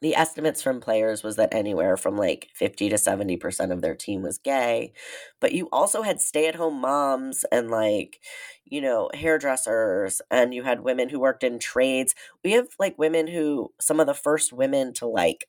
[0.02, 4.22] the estimates from players was that anywhere from like 50 to 70% of their team
[4.22, 4.94] was gay
[5.40, 8.20] but you also had stay-at-home moms and like
[8.66, 12.16] you know hairdressers and you had women who worked in trades.
[12.44, 15.48] We have like women who some of the first women to like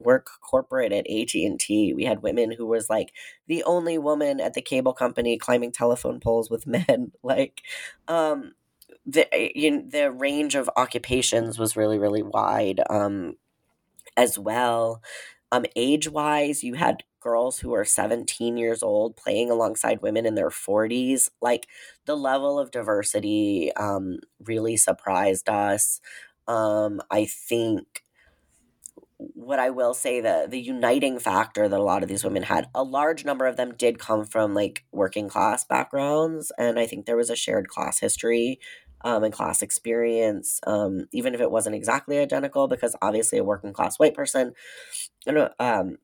[0.00, 3.12] work corporate at AT&T we had women who was like
[3.48, 7.62] the only woman at the cable company climbing telephone poles with men like
[8.06, 8.52] um
[9.06, 13.34] the you know, the range of occupations was really really wide um,
[14.18, 15.02] as well.
[15.52, 20.34] Um, age wise, you had girls who were 17 years old playing alongside women in
[20.36, 21.30] their 40s.
[21.42, 21.68] Like
[22.06, 26.00] the level of diversity um, really surprised us.
[26.48, 28.04] Um, I think
[29.18, 32.68] what I will say the the uniting factor that a lot of these women had,
[32.74, 37.06] a large number of them did come from like working class backgrounds, and I think
[37.06, 38.60] there was a shared class history
[39.02, 43.72] um, and class experience, um, even if it wasn't exactly identical, because obviously a working
[43.72, 44.52] class white person,
[45.26, 45.98] you know, um,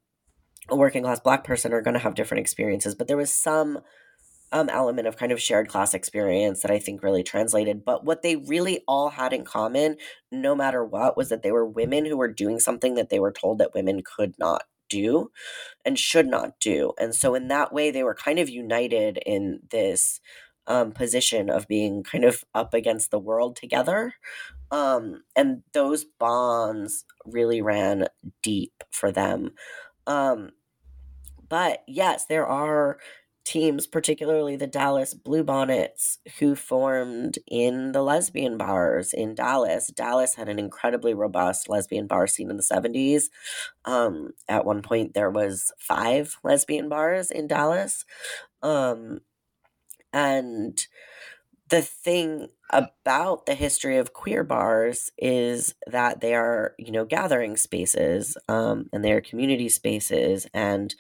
[0.68, 3.80] a working class black person are going to have different experiences, but there was some
[4.52, 7.84] um, element of kind of shared class experience that I think really translated.
[7.84, 9.96] But what they really all had in common,
[10.30, 13.32] no matter what, was that they were women who were doing something that they were
[13.32, 15.30] told that women could not do
[15.84, 16.92] and should not do.
[17.00, 20.20] And so, in that way, they were kind of united in this
[20.66, 24.14] um, position of being kind of up against the world together.
[24.70, 28.08] Um, and those bonds really ran
[28.42, 29.52] deep for them.
[30.06, 30.50] Um,
[31.48, 32.98] but yes, there are
[33.44, 39.88] teams, particularly the Dallas Bluebonnets, who formed in the lesbian bars in Dallas.
[39.88, 43.24] Dallas had an incredibly robust lesbian bar scene in the 70s.
[43.84, 48.04] Um, at one point, there was five lesbian bars in Dallas.
[48.62, 49.20] Um,
[50.14, 50.86] and
[51.70, 57.56] the thing about the history of queer bars is that they are, you know, gathering
[57.56, 60.94] spaces um, and they are community spaces and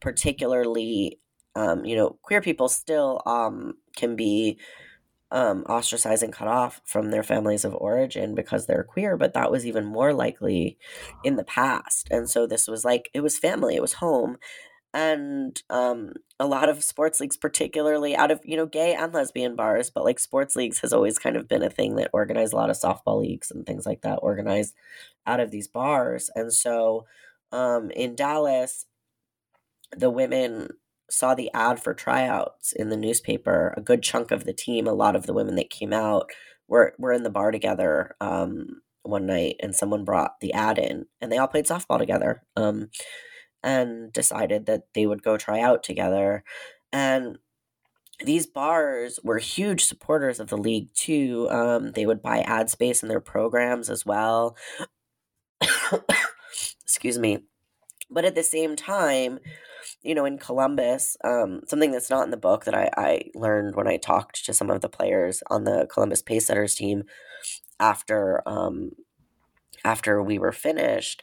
[0.00, 1.20] particularly
[1.56, 4.58] um, you know, queer people still um, can be
[5.30, 9.50] um, ostracized and cut off from their families of origin because they're queer, but that
[9.50, 10.78] was even more likely
[11.24, 12.08] in the past.
[12.10, 14.38] And so this was like, it was family, it was home.
[14.94, 19.54] And um, a lot of sports leagues, particularly out of, you know, gay and lesbian
[19.54, 22.56] bars, but like sports leagues has always kind of been a thing that organized a
[22.56, 24.74] lot of softball leagues and things like that, organized
[25.26, 26.30] out of these bars.
[26.34, 27.06] And so
[27.52, 28.86] um, in Dallas,
[29.96, 30.68] the women
[31.10, 34.92] saw the ad for tryouts in the newspaper, a good chunk of the team, a
[34.92, 36.30] lot of the women that came out
[36.66, 41.06] were were in the bar together um, one night, and someone brought the ad in,
[41.20, 42.90] and they all played softball together, um,
[43.62, 46.44] and decided that they would go try out together,
[46.92, 47.38] and
[48.24, 51.48] these bars were huge supporters of the league too.
[51.50, 54.56] Um, they would buy ad space in their programs as well.
[56.82, 57.44] Excuse me.
[58.10, 59.38] But at the same time,
[60.02, 63.76] you know, in Columbus, um, something that's not in the book that I, I learned
[63.76, 67.04] when I talked to some of the players on the Columbus Pacesetters team
[67.78, 68.90] after um,
[69.84, 71.22] after we were finished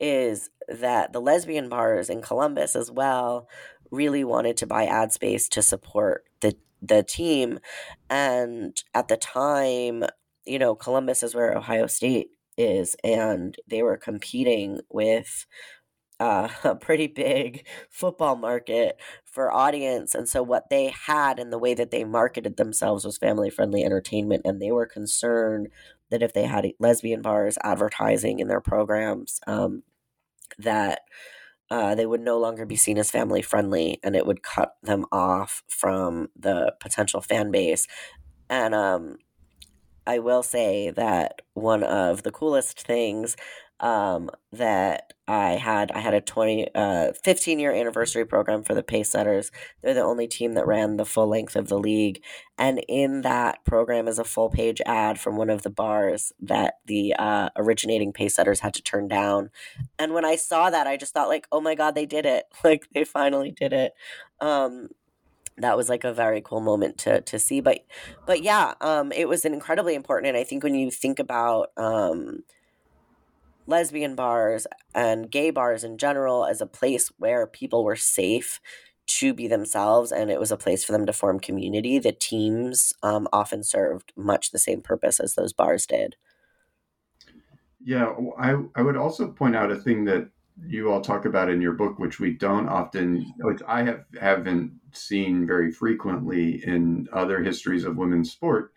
[0.00, 3.48] is that the lesbian bars in Columbus as well
[3.90, 7.60] really wanted to buy ad space to support the the team
[8.10, 10.02] and at the time
[10.44, 15.46] you know Columbus is where Ohio State is and they were competing with
[16.22, 20.14] uh, a pretty big football market for audience.
[20.14, 23.84] And so, what they had and the way that they marketed themselves was family friendly
[23.84, 24.42] entertainment.
[24.44, 25.68] And they were concerned
[26.12, 29.82] that if they had lesbian bars advertising in their programs, um,
[30.58, 31.00] that
[31.70, 35.06] uh, they would no longer be seen as family friendly and it would cut them
[35.10, 37.88] off from the potential fan base.
[38.50, 39.16] And um,
[40.06, 43.36] I will say that one of the coolest things
[43.80, 45.90] um, that I had.
[45.92, 49.50] I had a 20, uh, 15 year anniversary program for the Pacesetters.
[49.80, 52.22] They're the only team that ran the full length of the league.
[52.58, 56.74] And in that program is a full page ad from one of the bars that
[56.86, 59.50] the uh, originating Pacesetters had to turn down.
[59.98, 62.44] And when I saw that, I just thought, like, oh my God, they did it.
[62.64, 63.92] Like, they finally did it.
[64.40, 64.88] Um,
[65.58, 67.84] that was like a very cool moment to to see but
[68.24, 71.70] but yeah um it was an incredibly important and i think when you think about
[71.76, 72.42] um
[73.66, 78.60] lesbian bars and gay bars in general as a place where people were safe
[79.06, 81.98] to be themselves and it was a place for them to form community.
[81.98, 86.16] The teams um, often served much the same purpose as those bars did.
[87.84, 90.28] Yeah I, I would also point out a thing that
[90.64, 94.70] you all talk about in your book which we don't often which i have haven't
[94.92, 98.72] seen very frequently in other histories of women's sport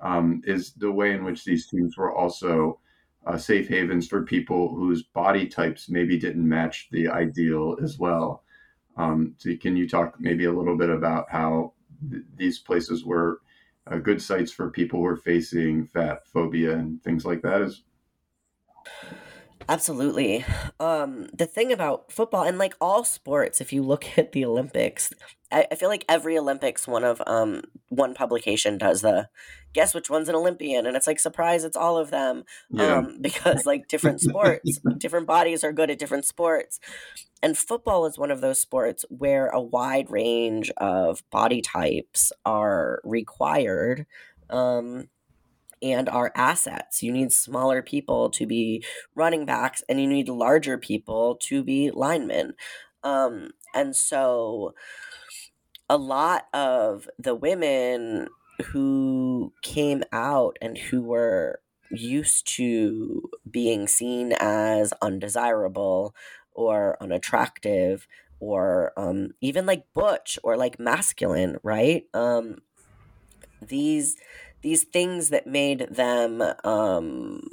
[0.00, 2.79] um, is the way in which these teams were also
[3.26, 8.42] uh, safe havens for people whose body types maybe didn't match the ideal as well.
[8.96, 11.74] Um, so, can you talk maybe a little bit about how
[12.10, 13.40] th- these places were
[13.86, 17.62] uh, good sites for people who are facing fat phobia and things like that?
[17.62, 17.82] Is
[19.68, 20.44] Absolutely.
[20.78, 25.12] Um, the thing about football and like all sports, if you look at the Olympics,
[25.52, 29.28] I, I, feel like every Olympics, one of um one publication does the
[29.72, 32.44] guess which one's an Olympian, and it's like surprise, it's all of them.
[32.70, 32.98] Yeah.
[32.98, 36.80] Um, because like different sports, different bodies are good at different sports,
[37.42, 43.00] and football is one of those sports where a wide range of body types are
[43.04, 44.06] required.
[44.48, 45.08] Um,
[45.82, 47.02] and our assets.
[47.02, 51.90] You need smaller people to be running backs, and you need larger people to be
[51.90, 52.54] linemen.
[53.02, 54.74] Um, and so,
[55.88, 58.28] a lot of the women
[58.66, 61.60] who came out and who were
[61.90, 66.14] used to being seen as undesirable
[66.52, 68.06] or unattractive
[68.38, 72.04] or um, even like butch or like masculine, right?
[72.14, 72.58] Um,
[73.60, 74.16] these
[74.62, 77.48] these things that made them um,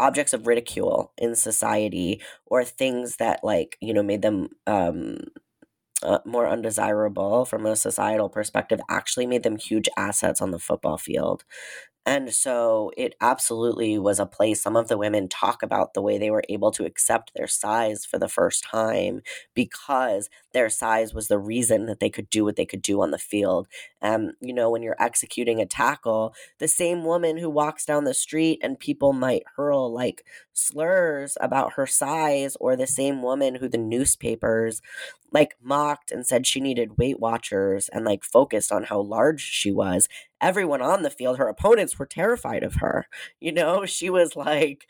[0.00, 5.18] objects of ridicule in society or things that like you know made them um,
[6.02, 10.96] uh, more undesirable from a societal perspective actually made them huge assets on the football
[10.98, 11.44] field
[12.06, 16.16] and so it absolutely was a place some of the women talk about the way
[16.16, 19.20] they were able to accept their size for the first time
[19.54, 23.10] because their size was the reason that they could do what they could do on
[23.10, 23.68] the field.
[24.00, 28.14] Um, you know, when you're executing a tackle, the same woman who walks down the
[28.14, 30.24] street and people might hurl like
[30.54, 34.80] slurs about her size, or the same woman who the newspapers
[35.32, 35.56] like
[35.88, 40.08] mocked and said she needed Weight Watchers and like focused on how large she was
[40.40, 43.06] everyone on the field, her opponents were terrified of her.
[43.40, 44.88] You know, she was like,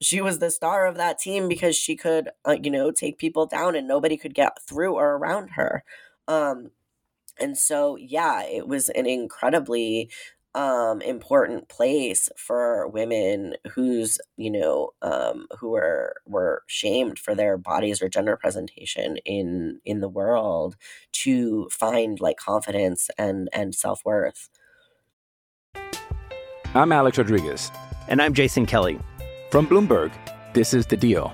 [0.00, 3.46] she was the star of that team because she could, uh, you know, take people
[3.46, 5.84] down and nobody could get through or around her.
[6.28, 6.70] Um,
[7.38, 10.10] and so, yeah, it was an incredibly
[10.54, 17.56] um important place for women who's you know um who were were shamed for their
[17.56, 20.76] bodies or gender presentation in in the world
[21.12, 24.48] to find like confidence and and self-worth
[26.72, 27.72] I'm Alex Rodriguez.
[28.06, 29.00] And I'm Jason Kelly.
[29.50, 30.12] From Bloomberg,
[30.54, 31.32] this is The Deal.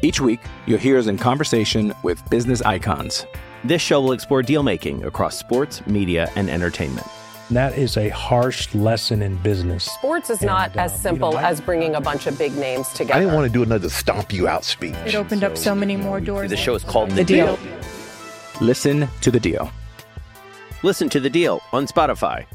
[0.00, 3.26] Each week, you'll hear us in conversation with business icons.
[3.64, 7.06] This show will explore deal making across sports, media, and entertainment.
[7.52, 9.84] That is a harsh lesson in business.
[9.84, 12.56] Sports is and, not as um, simple you know, as bringing a bunch of big
[12.56, 13.14] names together.
[13.14, 14.94] I didn't want to do another stomp you out speech.
[15.04, 16.48] It opened so, up so many more doors.
[16.48, 17.56] The show is called The, the deal.
[17.56, 17.78] deal.
[18.62, 19.70] Listen to the deal.
[20.82, 22.46] Listen to the deal on Spotify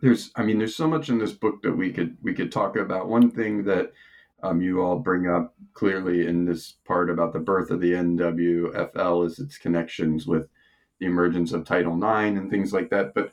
[0.00, 2.76] there's i mean there's so much in this book that we could we could talk
[2.76, 3.92] about one thing that
[4.42, 9.26] um, you all bring up clearly in this part about the birth of the nwfl
[9.26, 10.48] is its connections with
[10.98, 13.32] the emergence of title ix and things like that but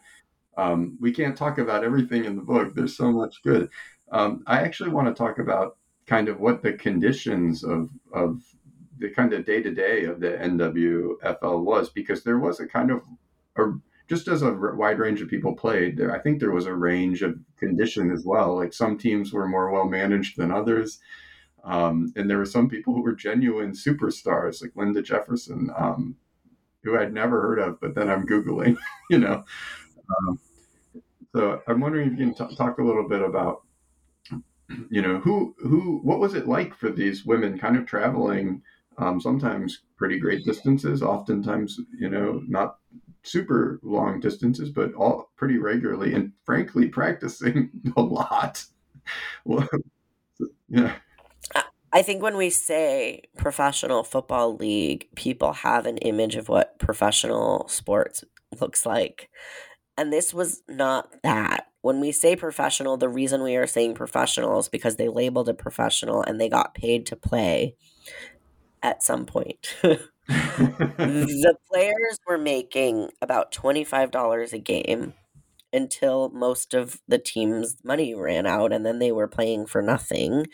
[0.57, 3.70] um, we can't talk about everything in the book there's so much good
[4.11, 8.41] um, i actually want to talk about kind of what the conditions of of
[8.97, 12.91] the kind of day to day of the nwfl was because there was a kind
[12.91, 13.01] of
[13.57, 13.74] a
[14.07, 17.24] just as a wide range of people played, there, I think there was a range
[17.24, 18.55] of condition as well.
[18.55, 20.99] Like some teams were more well managed than others.
[21.63, 26.16] Um, and there were some people who were genuine superstars, like Linda Jefferson, um,
[26.86, 28.77] who I'd never heard of, but then I'm Googling,
[29.09, 29.43] you know.
[30.09, 30.39] Um,
[31.36, 33.63] so I'm wondering if you can t- talk a little bit about,
[34.89, 38.61] you know, who, who, what was it like for these women kind of traveling,
[38.97, 42.77] um, sometimes pretty great distances, oftentimes, you know, not
[43.23, 48.63] super long distances, but all pretty regularly, and frankly, practicing a lot.
[49.45, 49.67] well,
[50.69, 50.95] yeah.
[51.95, 57.69] I think when we say professional football league, people have an image of what professional
[57.69, 58.21] sports
[58.59, 59.29] looks like.
[59.97, 61.67] And this was not that.
[61.79, 65.57] When we say professional, the reason we are saying professional is because they labeled it
[65.57, 67.75] professional and they got paid to play
[68.83, 69.73] at some point.
[69.81, 75.13] the players were making about $25 a game
[75.71, 80.47] until most of the team's money ran out and then they were playing for nothing.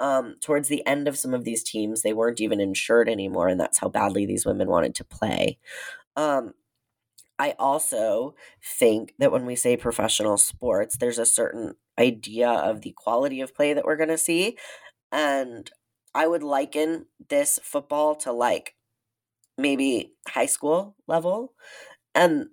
[0.00, 3.60] Um, towards the end of some of these teams, they weren't even insured anymore, and
[3.60, 5.58] that's how badly these women wanted to play.
[6.16, 6.54] Um,
[7.38, 12.92] I also think that when we say professional sports, there's a certain idea of the
[12.96, 14.56] quality of play that we're going to see.
[15.12, 15.70] And
[16.14, 18.74] I would liken this football to like
[19.56, 21.52] maybe high school level.
[22.14, 22.48] And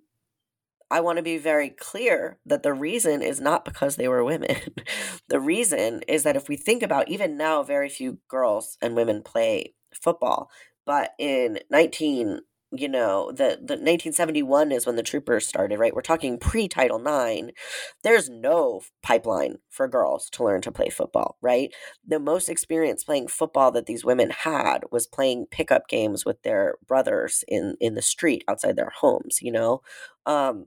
[0.91, 4.55] I want to be very clear that the reason is not because they were women.
[5.29, 9.23] the reason is that if we think about even now, very few girls and women
[9.23, 10.49] play football.
[10.85, 16.01] But in 19 you know the the 1971 is when the troopers started right we're
[16.01, 17.51] talking pre-title 9
[18.03, 21.73] there's no pipeline for girls to learn to play football right
[22.05, 26.75] the most experience playing football that these women had was playing pickup games with their
[26.87, 29.81] brothers in in the street outside their homes you know
[30.25, 30.65] um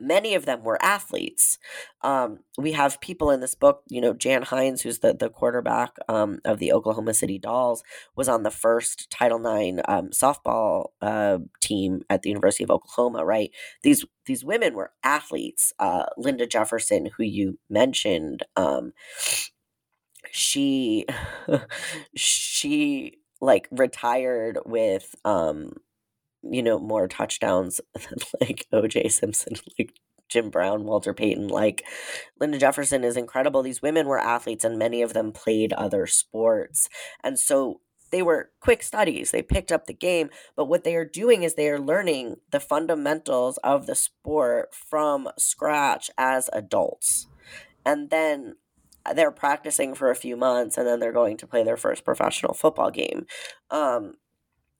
[0.00, 1.58] many of them were athletes.
[2.02, 5.92] Um, we have people in this book, you know, Jan Hines, who's the, the quarterback
[6.08, 7.82] um, of the Oklahoma City Dolls,
[8.16, 13.24] was on the first Title IX um, softball uh, team at the University of Oklahoma,
[13.24, 13.50] right?
[13.82, 15.72] These these women were athletes.
[15.78, 18.92] Uh, Linda Jefferson, who you mentioned, um,
[20.30, 21.06] she
[22.14, 25.72] she like retired with um
[26.42, 29.94] you know, more touchdowns than like OJ Simpson, like
[30.28, 31.84] Jim Brown, Walter Payton, like
[32.40, 33.62] Linda Jefferson is incredible.
[33.62, 36.88] These women were athletes and many of them played other sports.
[37.22, 37.80] And so
[38.10, 39.30] they were quick studies.
[39.30, 42.60] They picked up the game, but what they are doing is they are learning the
[42.60, 47.26] fundamentals of the sport from scratch as adults.
[47.84, 48.56] And then
[49.14, 52.54] they're practicing for a few months and then they're going to play their first professional
[52.54, 53.26] football game.
[53.70, 54.14] Um,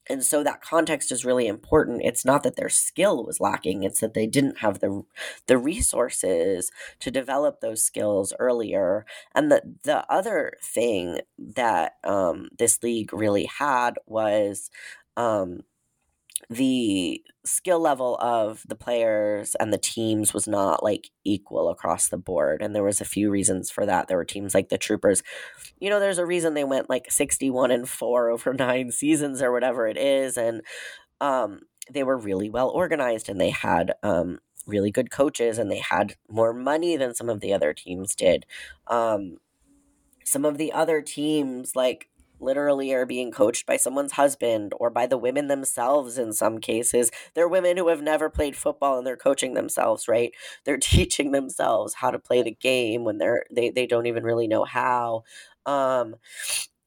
[0.09, 2.01] and so that context is really important.
[2.03, 5.03] It's not that their skill was lacking it's that they didn't have the
[5.47, 9.05] the resources to develop those skills earlier.
[9.33, 14.69] And the the other thing that um, this league really had was
[15.15, 15.61] um,
[16.49, 22.17] the skill level of the players and the teams was not like equal across the
[22.17, 24.07] board and there was a few reasons for that.
[24.07, 25.23] There were teams like the troopers.
[25.79, 29.51] You know there's a reason they went like 61 and 4 over 9 seasons or
[29.51, 30.61] whatever it is and
[31.21, 35.79] um they were really well organized and they had um really good coaches and they
[35.79, 38.45] had more money than some of the other teams did.
[38.87, 39.37] Um
[40.25, 42.09] some of the other teams like
[42.39, 47.11] literally are being coached by someone's husband or by the women themselves in some cases.
[47.33, 50.33] They're women who have never played football and they're coaching themselves, right?
[50.65, 54.47] They're teaching themselves how to play the game when they're they, they don't even really
[54.47, 55.23] know how.
[55.65, 56.15] Um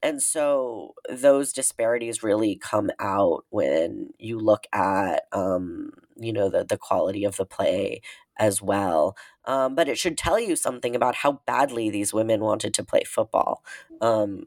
[0.03, 6.63] and so those disparities really come out when you look at um, you know the
[6.63, 8.01] the quality of the play
[8.37, 12.73] as well um, but it should tell you something about how badly these women wanted
[12.73, 13.63] to play football
[14.01, 14.43] um,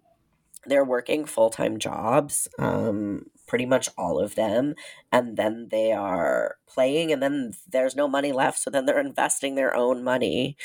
[0.66, 4.74] they're working full-time jobs um pretty much all of them
[5.10, 9.54] and then they are playing and then there's no money left so then they're investing
[9.54, 10.56] their own money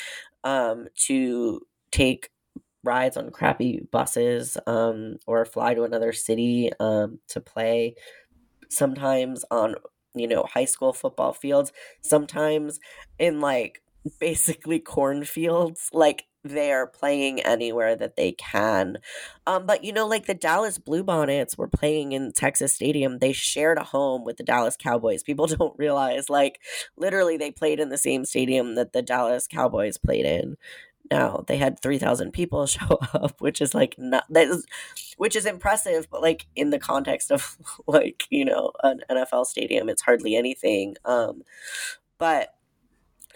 [0.44, 2.30] um to take
[2.84, 7.94] rides on crappy buses um or fly to another city um to play.
[8.70, 9.74] Sometimes on
[10.14, 12.80] you know high school football fields sometimes
[13.18, 13.82] in like
[14.20, 18.98] basically cornfields like they're playing anywhere that they can.
[19.46, 23.18] Um, but you know, like the Dallas Bluebonnets were playing in Texas Stadium.
[23.18, 25.22] They shared a home with the Dallas Cowboys.
[25.22, 26.60] People don't realize, like,
[26.96, 30.56] literally, they played in the same stadium that the Dallas Cowboys played in.
[31.10, 34.66] Now they had three thousand people show up, which is like not that is,
[35.16, 39.88] which is impressive, but like in the context of like you know an NFL stadium,
[39.88, 40.96] it's hardly anything.
[41.04, 41.42] Um,
[42.18, 42.55] but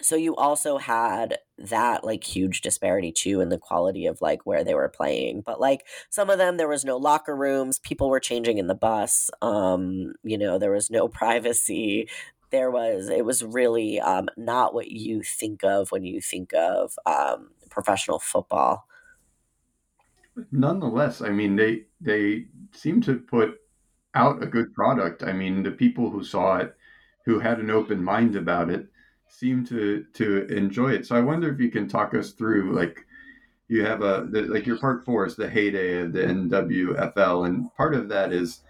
[0.01, 4.63] so you also had that like huge disparity too in the quality of like where
[4.63, 8.19] they were playing but like some of them there was no locker rooms people were
[8.19, 12.09] changing in the bus um you know there was no privacy.
[12.51, 16.97] There was it was really um not what you think of when you think of
[17.05, 18.85] um professional football.
[20.51, 23.59] Nonetheless i mean they they seem to put
[24.13, 25.23] out a good product.
[25.23, 26.75] I mean the people who saw it
[27.25, 28.90] who had an open mind about it
[29.31, 31.07] seem to to enjoy it.
[31.07, 33.05] So I wonder if you can talk us through like
[33.67, 37.73] you have a the, like your part four is the heyday of the NWFL, and
[37.75, 38.61] part of that is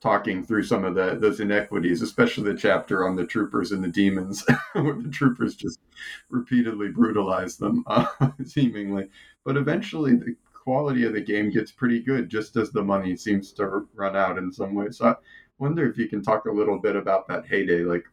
[0.00, 3.88] talking through some of the those inequities, especially the chapter on the troopers and the
[3.88, 4.44] demons,
[4.74, 5.80] where the troopers just
[6.28, 8.06] repeatedly brutalize them, uh,
[8.44, 9.08] seemingly.
[9.44, 13.52] But eventually, the quality of the game gets pretty good, just as the money seems
[13.54, 14.98] to run out in some ways.
[14.98, 15.14] So I
[15.58, 18.04] wonder if you can talk a little bit about that heyday, like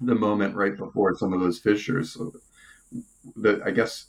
[0.00, 2.12] the moment right before some of those fissures.
[2.12, 2.32] So
[3.64, 4.06] I guess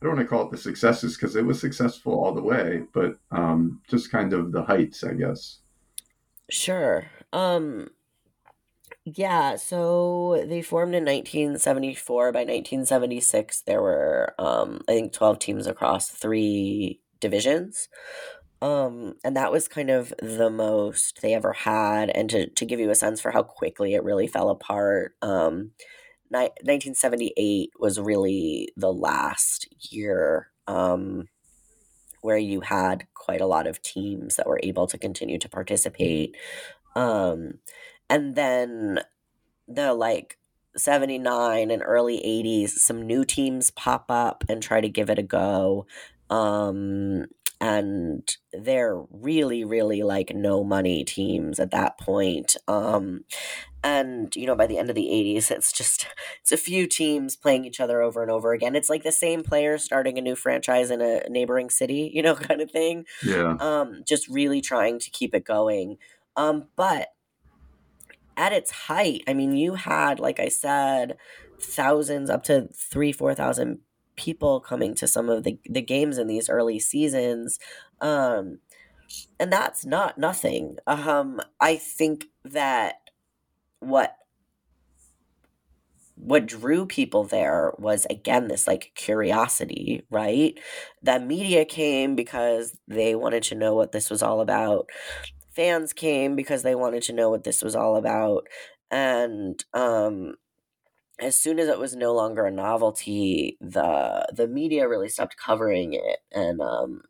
[0.00, 2.84] I don't want to call it the successes because it was successful all the way,
[2.92, 5.58] but um, just kind of the heights, I guess.
[6.50, 7.06] Sure.
[7.32, 7.90] Um,
[9.04, 12.32] yeah, so they formed in 1974.
[12.32, 17.88] By 1976, there were, um, I think, 12 teams across three divisions.
[18.60, 22.10] Um, and that was kind of the most they ever had.
[22.10, 25.72] And to, to give you a sense for how quickly it really fell apart, um,
[26.30, 31.28] ni- 1978 was really the last year um,
[32.20, 36.36] where you had quite a lot of teams that were able to continue to participate.
[36.96, 37.60] Um,
[38.10, 39.00] and then
[39.68, 40.38] the like
[40.76, 45.22] 79 and early 80s some new teams pop up and try to give it a
[45.22, 45.86] go
[46.30, 47.26] um
[47.60, 53.24] and they're really really like no money teams at that point um
[53.82, 56.06] and you know by the end of the 80s it's just
[56.40, 58.74] it's a few teams playing each other over and over again.
[58.74, 62.34] It's like the same players starting a new franchise in a neighboring city you know
[62.48, 63.56] kind of thing yeah.
[63.60, 65.98] um just really trying to keep it going
[66.36, 67.08] um but
[68.36, 71.16] at its height i mean you had like i said
[71.60, 73.80] thousands up to three four thousand
[74.18, 77.58] people coming to some of the, the games in these early seasons
[78.02, 78.58] um
[79.40, 80.76] and that's not nothing.
[80.86, 82.96] Um i think that
[83.80, 84.16] what
[86.16, 90.58] what drew people there was again this like curiosity right?
[91.02, 94.90] That media came because they wanted to know what this was all about.
[95.54, 98.46] Fans came because they wanted to know what this was all about.
[98.90, 100.34] And um
[101.20, 105.94] as soon as it was no longer a novelty the the media really stopped covering
[105.94, 107.02] it and um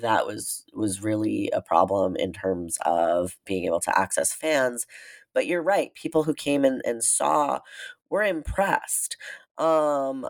[0.00, 4.86] that was was really a problem in terms of being able to access fans
[5.32, 5.92] but you're right.
[5.96, 7.58] People who came in and saw
[8.08, 9.16] were impressed.
[9.58, 10.28] Um,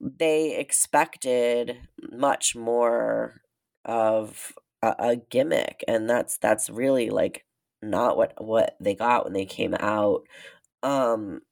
[0.00, 1.78] they expected
[2.12, 3.40] much more
[3.84, 7.44] of a, a gimmick, and that's that's really like
[7.82, 10.22] not what what they got when they came out.
[10.82, 11.42] Um,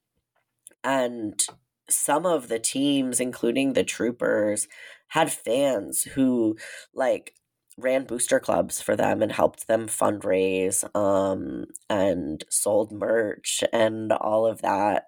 [0.84, 1.40] and
[1.88, 4.68] some of the teams, including the Troopers,
[5.08, 6.56] had fans who
[6.94, 7.34] like
[7.76, 14.46] ran booster clubs for them and helped them fundraise um, and sold merch and all
[14.46, 15.04] of that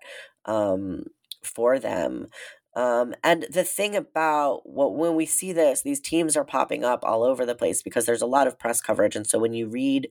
[0.47, 1.05] um,
[1.45, 2.29] for them.
[2.75, 7.05] Um, and the thing about what when we see this, these teams are popping up
[7.05, 9.14] all over the place because there's a lot of press coverage.
[9.14, 10.09] And so when you read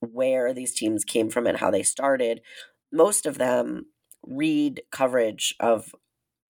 [0.00, 2.40] where these teams came from and how they started,
[2.92, 3.86] most of them
[4.26, 5.94] read coverage of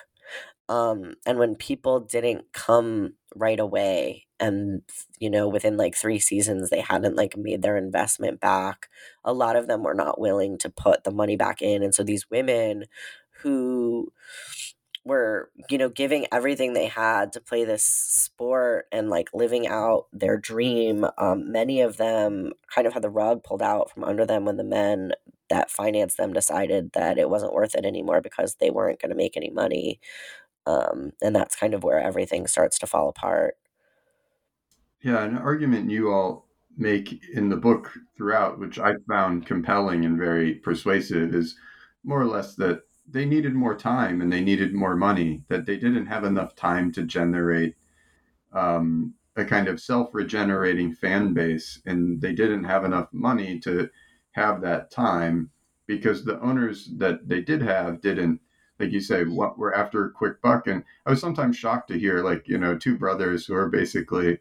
[0.69, 4.83] um, and when people didn't come right away and
[5.19, 8.89] you know within like three seasons they hadn't like made their investment back
[9.25, 11.83] a lot of them were not willing to put the money back in.
[11.83, 12.85] And so these women
[13.43, 14.13] who
[15.05, 20.07] were you know giving everything they had to play this sport and like living out
[20.13, 24.27] their dream um, many of them kind of had the rug pulled out from under
[24.27, 25.13] them when the men
[25.49, 29.17] that financed them decided that it wasn't worth it anymore because they weren't going to
[29.17, 30.01] make any money
[30.67, 33.57] um, and that's kind of where everything starts to fall apart.
[35.03, 36.47] Yeah, an argument you all
[36.77, 41.57] make in the book throughout, which I found compelling and very persuasive, is
[42.05, 45.77] more or less that they needed more time and they needed more money, that they
[45.77, 47.77] didn't have enough time to generate
[48.53, 53.89] um, a kind of self regenerating fan base, and they didn't have enough money to
[54.33, 55.51] have that time
[55.87, 58.41] because the owners that they did have didn't
[58.79, 60.67] like you say, what we're after a quick buck.
[60.67, 64.39] And I was sometimes shocked to hear like, you know, two brothers who are basically,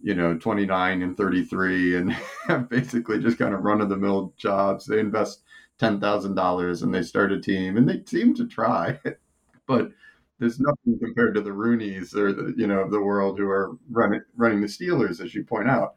[0.00, 2.12] you know, 29 and 33 and
[2.48, 4.86] have basically just kind of run of the mill jobs.
[4.86, 5.42] They invest
[5.78, 8.98] $10,000 and they start a team and they seem to try,
[9.66, 9.90] but
[10.38, 13.76] there's nothing compared to the Rooneys or the, you know, of the world who are
[13.90, 15.94] running, running the Steelers, as you point out.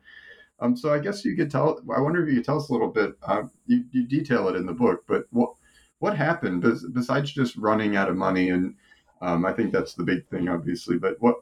[0.60, 2.74] Um, so I guess you could tell, I wonder if you could tell us a
[2.74, 5.54] little bit, uh, you, you detail it in the book, but what,
[6.04, 8.50] what happened besides just running out of money?
[8.50, 8.76] And
[9.22, 10.98] um, I think that's the big thing, obviously.
[10.98, 11.38] But what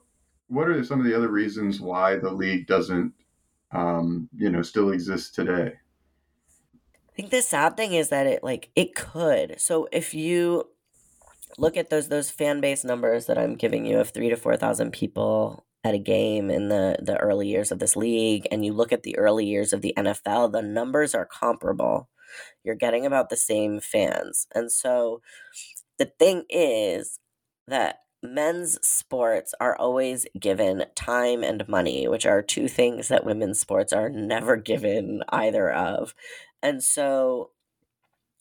[0.50, 3.12] what are some of the other reasons why the league doesn't,
[3.72, 5.74] um, you know, still exist today?
[5.74, 9.60] I think the sad thing is that it like it could.
[9.60, 10.68] So if you
[11.58, 14.58] look at those those fan base numbers that I'm giving you of three to four
[14.58, 18.74] thousand people at a game in the the early years of this league, and you
[18.74, 22.11] look at the early years of the NFL, the numbers are comparable.
[22.64, 24.48] You're getting about the same fans.
[24.54, 25.22] And so
[25.98, 27.20] the thing is
[27.68, 33.60] that men's sports are always given time and money, which are two things that women's
[33.60, 36.14] sports are never given either of.
[36.62, 37.52] And so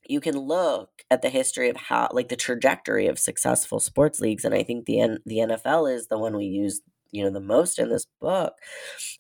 [0.07, 4.45] you can look at the history of how like the trajectory of successful sports leagues
[4.45, 6.81] and I think the the NFL is the one we use
[7.13, 8.55] you know the most in this book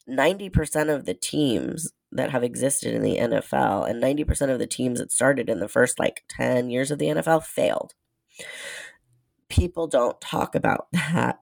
[0.08, 4.98] 90% of the teams that have existed in the NFL and 90% of the teams
[4.98, 7.94] that started in the first like 10 years of the NFL failed.
[9.48, 11.40] People don't talk about that.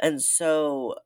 [0.00, 0.96] And so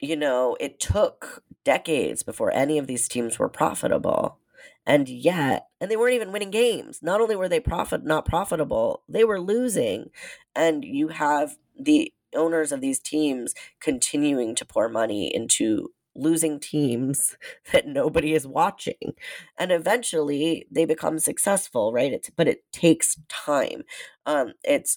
[0.00, 4.38] you know it took decades before any of these teams were profitable.
[4.86, 7.00] And yet and they weren't even winning games.
[7.02, 10.10] Not only were they profit not profitable they were losing.
[10.54, 17.36] And you have the owners of these teams continuing to pour money into losing teams
[17.72, 19.14] that nobody is watching
[19.58, 23.82] and eventually they become successful right it's but it takes time
[24.26, 24.96] um it's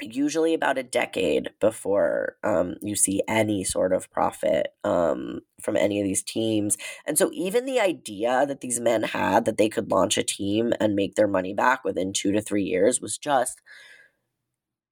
[0.00, 6.00] usually about a decade before um, you see any sort of profit um, from any
[6.00, 6.76] of these teams.
[7.06, 10.72] And so, even the idea that these men had that they could launch a team
[10.80, 13.60] and make their money back within two to three years was just.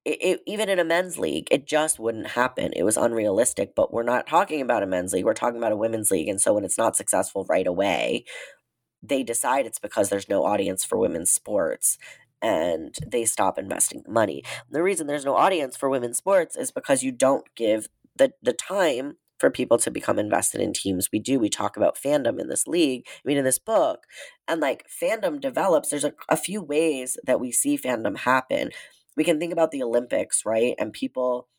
[0.07, 2.71] It, it, even in a men's league, it just wouldn't happen.
[2.77, 3.75] It was unrealistic.
[3.75, 6.29] But we're not talking about a men's league; we're talking about a women's league.
[6.29, 8.25] And so, when it's not successful right away,
[9.03, 11.97] they decide it's because there's no audience for women's sports
[12.41, 14.43] and they stop investing the money.
[14.69, 18.53] The reason there's no audience for women's sports is because you don't give the, the
[18.53, 21.09] time for people to become invested in teams.
[21.11, 21.39] We do.
[21.39, 24.05] We talk about fandom in this league, I mean, in this book.
[24.47, 28.71] And like fandom develops, there's a, a few ways that we see fandom happen.
[29.17, 30.75] We can think about the Olympics, right?
[30.79, 31.49] And people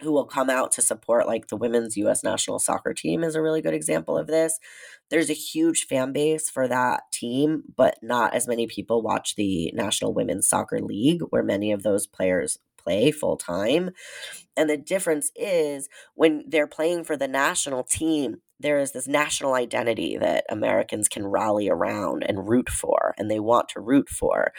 [0.00, 3.42] who will come out to support like the women's US national soccer team is a
[3.42, 4.58] really good example of this.
[5.10, 9.70] There's a huge fan base for that team, but not as many people watch the
[9.74, 13.90] National Women's Soccer League where many of those players play full time.
[14.56, 19.54] And the difference is when they're playing for the national team, there is this national
[19.54, 24.52] identity that Americans can rally around and root for, and they want to root for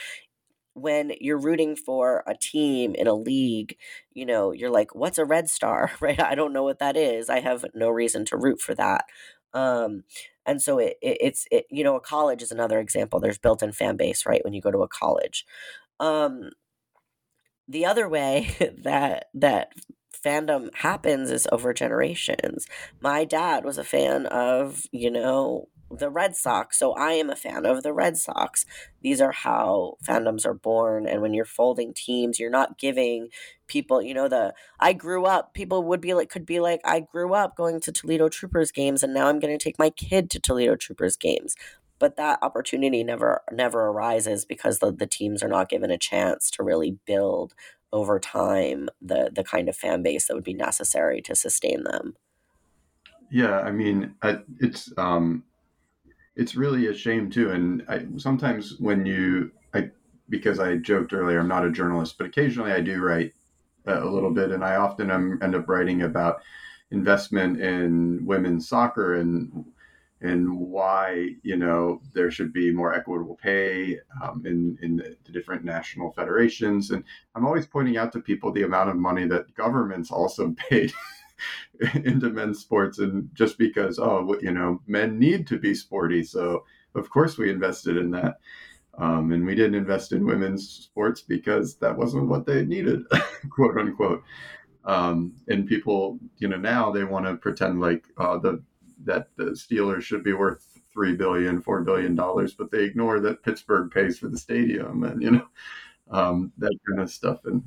[0.74, 3.78] when you're rooting for a team in a league,
[4.14, 6.22] you know, you're like, what's a red star, right?
[6.22, 7.30] I don't know what that is.
[7.30, 9.06] I have no reason to root for that.
[9.54, 10.04] Um,
[10.46, 13.20] and so it, it it's it, you know a college is another example.
[13.20, 14.44] There's built-in fan base, right?
[14.44, 15.46] When you go to a college,
[16.00, 16.52] um,
[17.68, 19.74] the other way that that
[20.26, 22.68] fandom happens is over generations.
[23.02, 25.68] My dad was a fan of you know
[25.98, 28.66] the Red Sox, so I am a fan of the Red Sox.
[29.02, 31.08] These are how fandoms are born.
[31.08, 33.30] And when you're folding teams, you're not giving
[33.68, 37.00] people, you know, the I grew up, people would be like, could be like, I
[37.00, 40.30] grew up going to Toledo Troopers games and now I'm going to take my kid
[40.32, 41.56] to Toledo Troopers games.
[42.00, 46.50] But that opportunity never never arises because the, the teams are not given a chance
[46.52, 47.54] to really build
[47.94, 52.16] over time the the kind of fan base that would be necessary to sustain them.
[53.32, 54.16] Yeah, I mean,
[54.60, 55.44] it's um,
[56.36, 57.52] it's really a shame too.
[57.52, 59.90] And I, sometimes when you, I,
[60.30, 63.34] because I joked earlier, I'm not a journalist, but occasionally I do write
[63.86, 66.42] a little bit, and I often am, end up writing about
[66.92, 69.66] investment in women's soccer and
[70.24, 75.32] and why you know there should be more equitable pay um, in in the, the,
[75.32, 76.92] different national federations.
[76.92, 77.04] And
[77.34, 80.94] I'm always pointing out to people the amount of money that governments also paid
[81.96, 86.24] into men's sports and just because oh you know men need to be sporty.
[86.24, 86.66] So
[86.96, 88.40] of course we invested in that.
[88.98, 93.04] Um, and we didn't invest in women's sports because that wasn't what they needed
[93.50, 94.24] quote unquote.
[94.84, 98.64] Um, and people you know now they want to pretend like uh, the
[99.04, 103.42] that the steelers should be worth three billion four billion dollars but they ignore that
[103.44, 105.48] pittsburgh pays for the stadium and you know
[106.12, 107.40] um, that kind of stuff.
[107.46, 107.64] And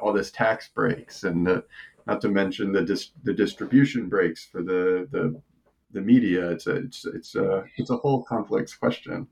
[0.00, 1.64] all this tax breaks and the
[2.08, 5.40] not to mention the dis- the distribution breaks for the the,
[5.92, 6.50] the media.
[6.50, 9.28] It's a it's it's a it's a whole complex question.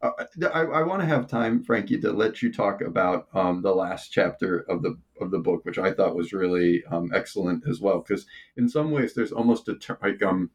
[0.00, 0.10] Uh,
[0.52, 4.12] I, I want to have time, Frankie, to let you talk about um, the last
[4.12, 7.98] chapter of the of the book, which I thought was really um, excellent as well.
[7.98, 10.50] Because in some ways, there's almost a like um,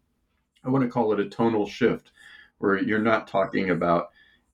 [0.64, 2.12] I want to call it a tonal shift,
[2.60, 4.12] where you're not talking about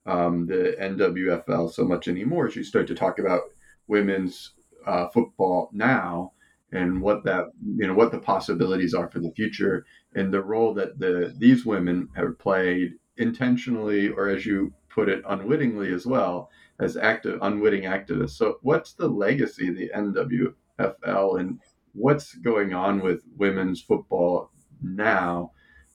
[0.07, 3.41] um, the NWFL so much anymore as you start to talk about
[3.87, 4.51] women's
[4.87, 6.31] uh, football now
[6.75, 7.45] and what that
[7.77, 11.65] you know what the possibilities are for the future and the role that the these
[11.65, 16.49] women have played intentionally or as you put it unwittingly as well
[16.79, 18.31] as active unwitting activists.
[18.31, 21.59] So what's the legacy of the nwfl and
[21.93, 24.51] what's going on with women's football
[24.81, 25.51] now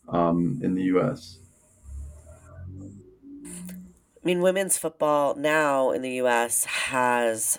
[0.09, 1.39] um, in the us
[4.23, 7.59] I mean, women's football now in the US has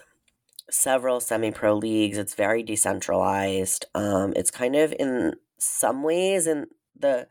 [0.72, 2.18] several semi pro leagues.
[2.18, 3.86] It's very decentralized.
[3.94, 6.68] Um, it's kind of in some ways in
[6.98, 7.28] the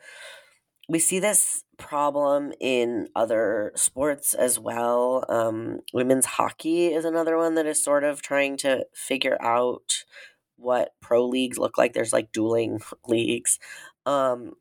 [0.88, 5.24] we see this problem in other sports as well.
[5.28, 10.05] Um, women's hockey is another one that is sort of trying to figure out
[10.57, 11.93] what pro leagues look like.
[11.93, 13.59] There's like dueling leagues.
[14.05, 14.55] Um,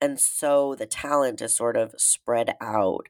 [0.00, 3.08] and so the talent is sort of spread out.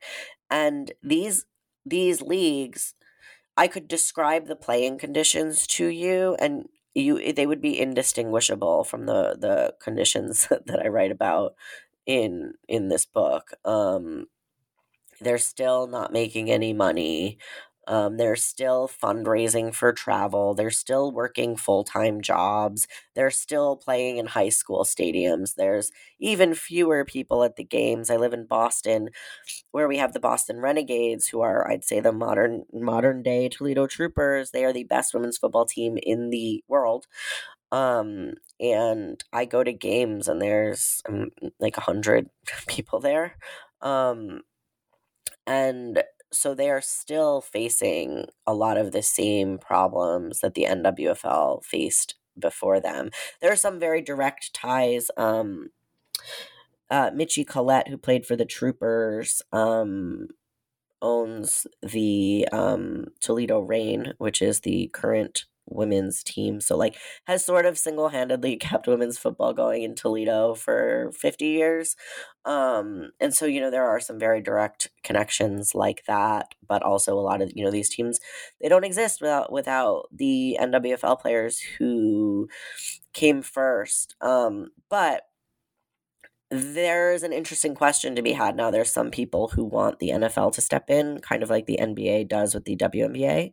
[0.51, 1.47] And these
[1.87, 2.95] these leagues,
[3.57, 9.07] I could describe the playing conditions to you and you they would be indistinguishable from
[9.07, 11.55] the the conditions that I write about
[12.07, 13.53] in in this book.
[13.65, 14.27] Um,
[15.21, 17.39] they're still not making any money.
[17.87, 20.55] Um, they're still fundraising for travel.
[20.55, 22.87] They're still working full time jobs.
[23.15, 25.55] They're still playing in high school stadiums.
[25.55, 28.11] There's even fewer people at the games.
[28.11, 29.11] I live in Boston,
[29.73, 33.87] where we have the Boston Renegades, who are, I'd say, the modern modern day Toledo
[33.87, 34.51] Troopers.
[34.51, 37.07] They are the best women's football team in the world.
[37.73, 42.31] Um, and I go to games and there's um, like a hundred
[42.69, 43.37] people there.
[43.81, 44.43] Um,
[45.47, 46.03] and
[46.35, 52.17] so they are still facing a lot of the same problems that the NWFL faced
[52.39, 53.11] before them.
[53.41, 55.11] There are some very direct ties.
[55.17, 55.71] Um,
[56.91, 60.29] uh, Mitchi Collette, who played for the Troopers, um,
[61.01, 66.61] owns the um, Toledo Reign, which is the current women's team.
[66.61, 66.97] So like
[67.27, 71.97] has sort of single-handedly kept women's football going in Toledo for 50 years.
[72.45, 77.19] Um and so you know there are some very direct connections like that, but also
[77.19, 78.21] a lot of you know these teams
[78.61, 82.49] they don't exist without without the NWFL players who
[83.13, 84.15] came first.
[84.21, 85.23] Um but
[86.51, 88.71] there's an interesting question to be had now.
[88.71, 92.29] There's some people who want the NFL to step in, kind of like the NBA
[92.29, 93.53] does with the WNBA.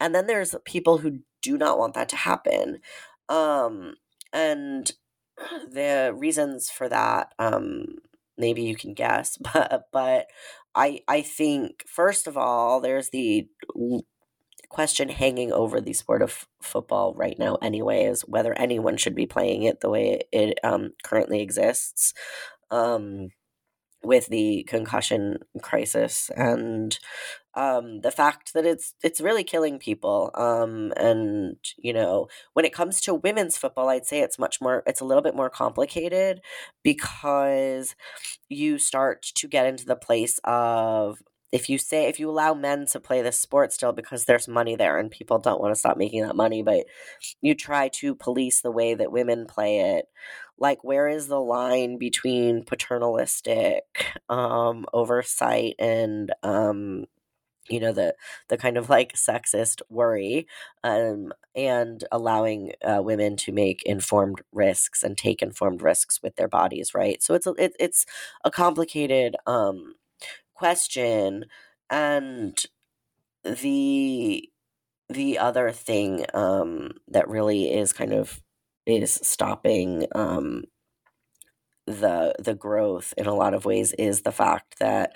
[0.00, 2.80] And then there's people who do not want that to happen.
[3.28, 3.94] Um,
[4.32, 4.90] and
[5.70, 7.96] the reasons for that, um,
[8.36, 10.26] maybe you can guess, but but
[10.74, 13.48] I I think first of all, there's the
[14.68, 19.26] question hanging over the sport of football right now anyway is whether anyone should be
[19.26, 22.12] playing it the way it um, currently exists
[22.70, 23.28] um,
[24.02, 26.98] with the concussion crisis and
[27.56, 32.72] um, the fact that it's it's really killing people um, and you know when it
[32.72, 36.40] comes to women's football i'd say it's much more it's a little bit more complicated
[36.82, 37.94] because
[38.48, 42.86] you start to get into the place of if you say if you allow men
[42.86, 45.96] to play this sport still because there's money there and people don't want to stop
[45.96, 46.86] making that money but
[47.40, 50.06] you try to police the way that women play it
[50.58, 53.84] like where is the line between paternalistic
[54.28, 57.04] um oversight and um
[57.68, 58.14] you know the
[58.48, 60.46] the kind of like sexist worry
[60.84, 66.48] um, and allowing uh, women to make informed risks and take informed risks with their
[66.48, 67.22] bodies right?
[67.22, 68.06] So it's a, it, it's
[68.44, 69.94] a complicated um,
[70.54, 71.46] question
[71.90, 72.62] and
[73.44, 74.48] the
[75.08, 78.42] the other thing um, that really is kind of
[78.86, 80.64] is stopping um,
[81.86, 85.14] the the growth in a lot of ways is the fact that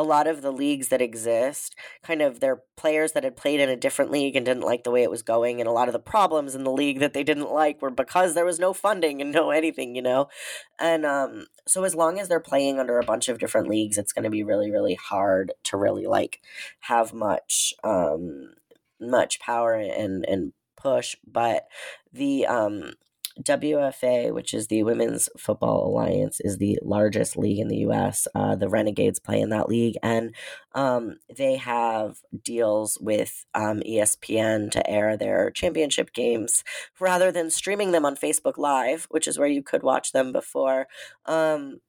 [0.00, 3.68] a lot of the leagues that exist kind of they're players that had played in
[3.68, 5.92] a different league and didn't like the way it was going and a lot of
[5.92, 9.20] the problems in the league that they didn't like were because there was no funding
[9.20, 10.28] and no anything you know?
[10.78, 14.14] And um so as long as they're playing under a bunch of different leagues it's
[14.14, 16.40] going to be really really hard to really like
[16.80, 18.54] have much um
[18.98, 21.14] much power and and push.
[21.26, 21.66] But
[22.10, 22.94] the um
[23.42, 28.26] WFA, which is the Women's Football Alliance, is the largest league in the U.S.
[28.34, 30.34] Uh, the Renegades play in that league, and
[30.74, 36.64] um, they have deals with um, ESPN to air their championship games
[36.98, 40.86] rather than streaming them on Facebook Live, which is where you could watch them before.
[41.26, 41.80] Um,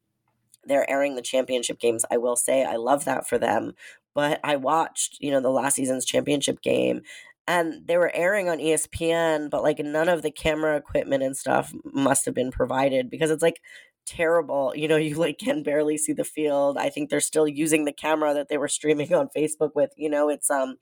[0.64, 2.04] they're airing the championship games.
[2.10, 3.72] I will say I love that for them,
[4.14, 7.02] but I watched, you know, the last season's championship game
[7.46, 11.72] and they were airing on ESPN, but like none of the camera equipment and stuff
[11.84, 13.60] must have been provided because it's like
[14.06, 14.72] terrible.
[14.76, 16.76] You know, you like can barely see the field.
[16.78, 19.90] I think they're still using the camera that they were streaming on Facebook with.
[19.96, 20.76] You know, it's um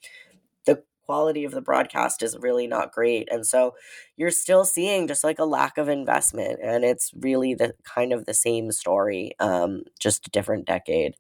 [0.67, 3.29] the quality of the broadcast is really not great.
[3.33, 3.75] And so
[4.17, 8.27] you're still seeing just like a lack of investment and it's really the kind of
[8.27, 11.17] the same story um just a different decade.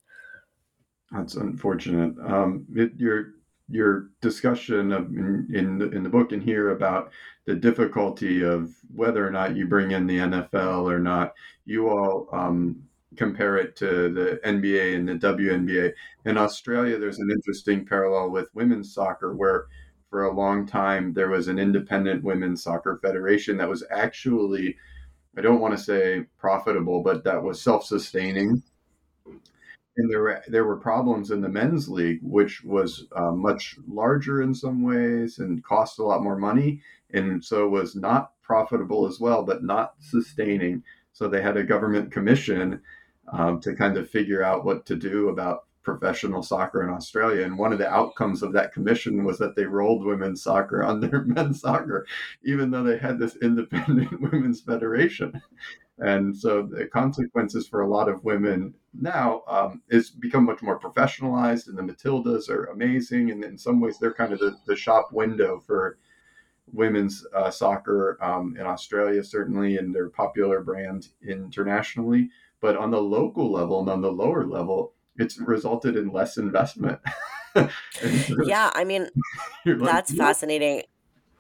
[1.11, 2.15] That's unfortunate.
[2.25, 3.33] Um, it, you're
[3.71, 7.11] your discussion of in, in the, in the book and here about
[7.47, 11.33] the difficulty of whether or not you bring in the NFL or not.
[11.65, 12.83] You all um,
[13.17, 15.93] compare it to the NBA and the WNBA.
[16.25, 19.67] In Australia, there's an interesting parallel with women's soccer where
[20.11, 24.77] for a long time there was an independent women's soccer federation that was actually
[25.37, 28.65] I don't want to say profitable, but that was self-sustaining.
[30.01, 34.41] And there were there were problems in the men's league, which was uh, much larger
[34.41, 36.81] in some ways and cost a lot more money,
[37.11, 40.83] and so was not profitable as well, but not sustaining.
[41.13, 42.81] So they had a government commission
[43.31, 47.45] um, to kind of figure out what to do about professional soccer in Australia.
[47.45, 51.25] And one of the outcomes of that commission was that they rolled women's soccer under
[51.27, 52.07] men's soccer,
[52.43, 55.43] even though they had this independent women's federation.
[56.01, 60.81] And so the consequences for a lot of women now um, is become much more
[60.81, 63.31] professionalized, and the Matildas are amazing.
[63.31, 65.99] And in some ways, they're kind of the, the shop window for
[66.73, 72.31] women's uh, soccer um, in Australia, certainly, and they're a popular brand internationally.
[72.61, 76.99] But on the local level and on the lower level, it's resulted in less investment.
[78.45, 79.09] yeah, I mean,
[79.67, 80.25] like, that's yeah.
[80.25, 80.83] fascinating.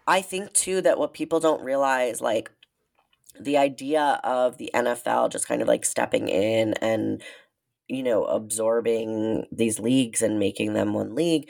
[0.06, 2.50] I think too that what people don't realize, like
[3.38, 7.22] the idea of the NFL just kind of like stepping in and
[7.88, 11.48] you know absorbing these leagues and making them one league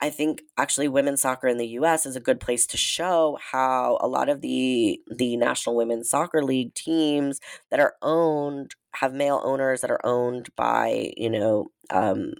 [0.00, 3.98] I think actually women's soccer in the US is a good place to show how
[4.00, 9.40] a lot of the the National Women's Soccer League teams that are owned have male
[9.44, 12.32] owners that are owned by, you know, um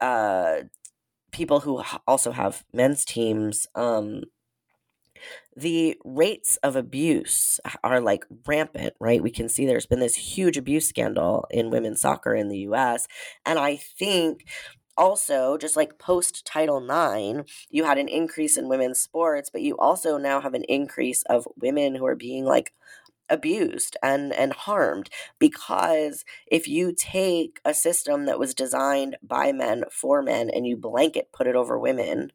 [0.00, 0.58] uh
[1.32, 4.22] people who also have men's teams um
[5.58, 9.22] the rates of abuse are like rampant, right?
[9.22, 13.08] We can see there's been this huge abuse scandal in women's soccer in the US.
[13.44, 14.44] And I think
[14.96, 19.76] also just like post title ix you had an increase in women's sports but you
[19.78, 22.72] also now have an increase of women who are being like
[23.30, 29.84] abused and and harmed because if you take a system that was designed by men
[29.92, 32.32] for men and you blanket put it over women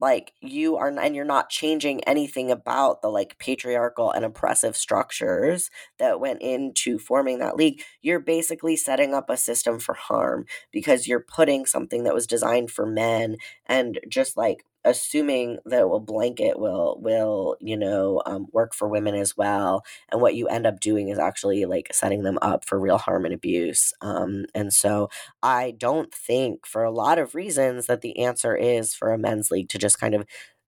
[0.00, 5.70] like you are and you're not changing anything about the like patriarchal and oppressive structures
[5.98, 7.82] that went into forming that league.
[8.02, 12.70] You're basically setting up a system for harm because you're putting something that was designed
[12.70, 13.36] for men
[13.66, 19.14] and just like assuming that will blanket will will you know um, work for women
[19.14, 22.78] as well and what you end up doing is actually like setting them up for
[22.78, 25.08] real harm and abuse um, and so
[25.42, 29.50] i don't think for a lot of reasons that the answer is for a men's
[29.50, 30.24] league to just kind of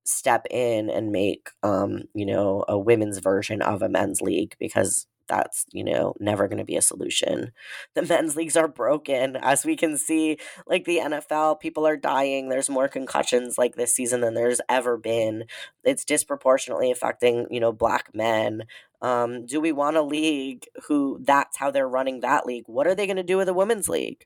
[0.05, 5.07] step in and make um, you know a women's version of a men's league because
[5.29, 7.53] that's you know never going to be a solution.
[7.95, 12.49] The men's leagues are broken as we can see like the nfl people are dying
[12.49, 15.45] there's more concussions like this season than there's ever been.
[15.85, 18.64] It's disproportionately affecting you know black men.
[19.03, 22.64] Um, do we want a league who that's how they're running that league?
[22.66, 24.25] What are they going to do with a women's league?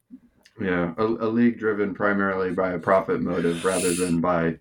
[0.60, 4.58] Yeah a, a, league driven primarily by a profit motive rather than by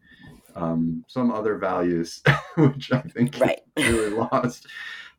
[0.55, 2.21] um, some other values
[2.55, 3.61] which i think right.
[3.77, 4.67] really lost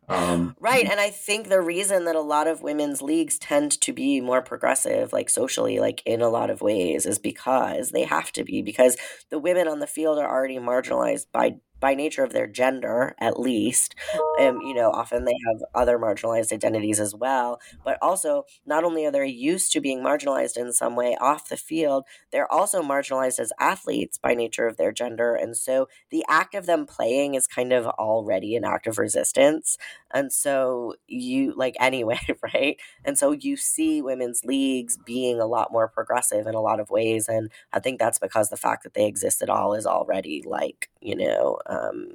[0.08, 0.86] um, right.
[0.86, 4.40] And I think the reason that a lot of women's leagues tend to be more
[4.40, 8.62] progressive, like socially, like in a lot of ways, is because they have to be,
[8.62, 8.96] because
[9.30, 13.38] the women on the field are already marginalized by by nature of their gender at
[13.38, 13.94] least
[14.40, 19.04] um, you know often they have other marginalized identities as well but also not only
[19.06, 23.38] are they used to being marginalized in some way off the field they're also marginalized
[23.38, 27.46] as athletes by nature of their gender and so the act of them playing is
[27.46, 29.76] kind of already an act of resistance
[30.12, 32.18] and so you like anyway
[32.54, 32.76] right?
[33.04, 36.90] And so you see women's leagues being a lot more progressive in a lot of
[36.90, 40.42] ways and i think that's because the fact that they exist at all is already
[40.46, 42.08] like you know um,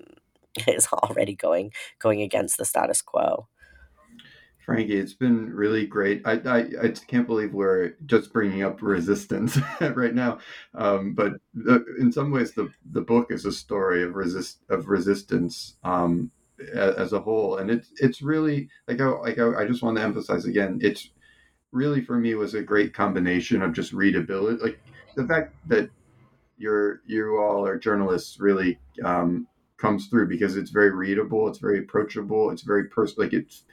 [0.67, 3.47] is already going going against the status quo.
[4.65, 6.21] Frankie, it's been really great.
[6.25, 10.39] I, I, I can't believe we're just bringing up resistance right now,
[10.73, 14.87] um, but the, in some ways, the the book is a story of resist of
[14.87, 16.31] resistance um,
[16.73, 19.97] as, as, a whole, and it's it's really like I, like I, I just want
[19.97, 21.09] to emphasize again, it's
[21.73, 24.79] really for me was a great combination of just readability, like
[25.15, 25.89] the fact that
[26.63, 29.45] you're you all are journalists really um,
[29.77, 33.25] comes through because it's very readable, it's very approachable, it's very personal.
[33.25, 33.63] Like it's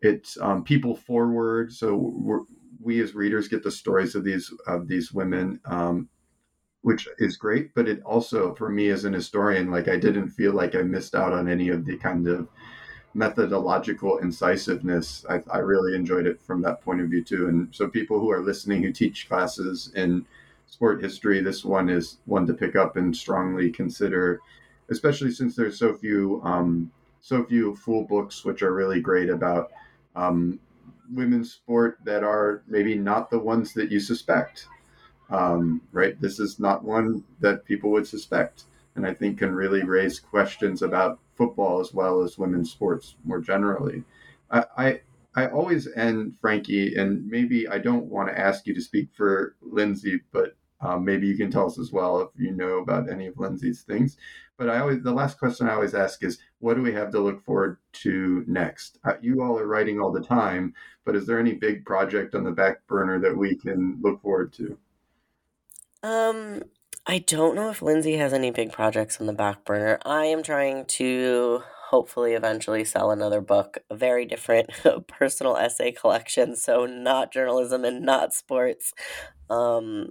[0.00, 1.72] it's um, people forward.
[1.72, 2.46] So
[2.80, 6.08] we as readers get the stories of these of these women, um,
[6.82, 7.74] which is great.
[7.74, 11.16] But it also, for me as an historian, like I didn't feel like I missed
[11.16, 12.48] out on any of the kind of
[13.14, 15.24] methodological incisiveness.
[15.28, 17.48] I, I really enjoyed it from that point of view too.
[17.48, 20.26] And so people who are listening who teach classes in
[20.74, 24.40] sport history, this one is one to pick up and strongly consider
[24.90, 29.72] especially since there's so few um, so few full books, which are really great about
[30.14, 30.58] um,
[31.12, 34.66] women's sport that are maybe not the ones that you suspect.
[35.30, 36.20] Um, right?
[36.20, 38.64] This is not one that people would suspect,
[38.94, 43.40] and I think can really raise questions about football as well as women's sports more
[43.40, 44.04] generally.
[44.50, 45.00] I, I
[45.34, 49.56] I always end Frankie, and maybe I don't want to ask you to speak for
[49.66, 53.26] Lyndsey, but um, maybe you can tell us as well if you know about any
[53.26, 54.16] of Lyndsey's things.
[54.56, 57.20] But I always the last question I always ask is, what do we have to
[57.20, 58.98] look forward to next?
[59.04, 60.74] Uh, you all are writing all the time,
[61.04, 64.52] but is there any big project on the back burner that we can look forward
[64.54, 64.78] to?
[66.02, 66.62] Um,
[67.06, 69.98] I don't know if Lyndsey has any big projects on the back burner.
[70.04, 74.70] I am trying to hopefully eventually sell another book, a very different
[75.06, 78.92] personal essay collection, so not journalism and not sports.
[79.48, 80.10] Um,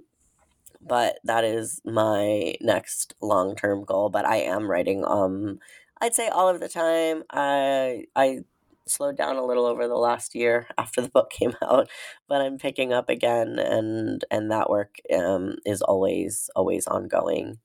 [0.86, 4.10] but that is my next long term goal.
[4.10, 5.04] But I am writing.
[5.04, 5.58] Um,
[6.00, 7.24] I'd say all of the time.
[7.30, 8.40] I I
[8.86, 11.88] slowed down a little over the last year after the book came out,
[12.28, 17.58] but I'm picking up again, and and that work um, is always always ongoing.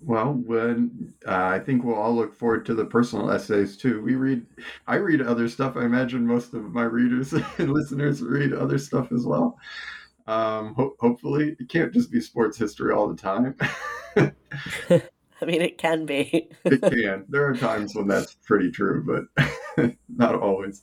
[0.00, 4.02] Well, when uh, I think we'll all look forward to the personal essays too.
[4.02, 4.44] We read,
[4.86, 5.76] I read other stuff.
[5.76, 9.58] I imagine most of my readers and listeners read other stuff as well.
[10.26, 13.56] Um, ho- hopefully, it can't just be sports history all the time.
[14.16, 16.48] I mean, it can be.
[16.64, 17.24] it can.
[17.28, 20.82] There are times when that's pretty true, but not always.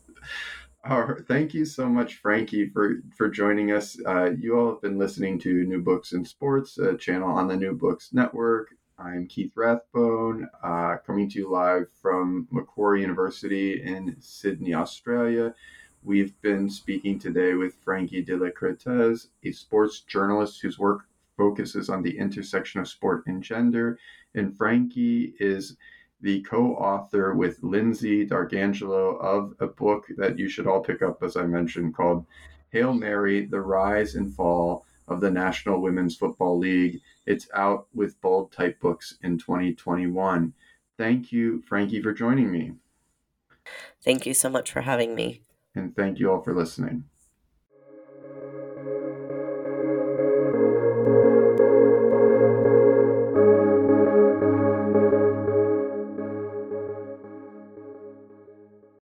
[1.28, 3.98] thank you so much, Frankie, for for joining us.
[4.06, 7.58] Uh, you all have been listening to New Books in Sports, a channel on the
[7.58, 8.70] New Books Network.
[9.00, 15.54] I'm Keith Rathbone, uh, coming to you live from Macquarie University in Sydney, Australia.
[16.06, 21.06] We've been speaking today with Frankie de la Cretaz, a sports journalist whose work
[21.38, 23.98] focuses on the intersection of sport and gender.
[24.36, 25.78] And Frankie is
[26.20, 31.24] the co author with Lyndsey D'Arcangelo of a book that you should all pick up,
[31.24, 32.26] as I mentioned, called
[32.72, 37.00] Hail Mary The Rise and Fall of the National Women's Football League.
[37.26, 40.54] It's out with bold type books in 2021.
[40.98, 42.74] Thank you, Frankie, for joining me.
[44.04, 45.40] Thank you so much for having me
[45.76, 47.06] and thank you all for listening.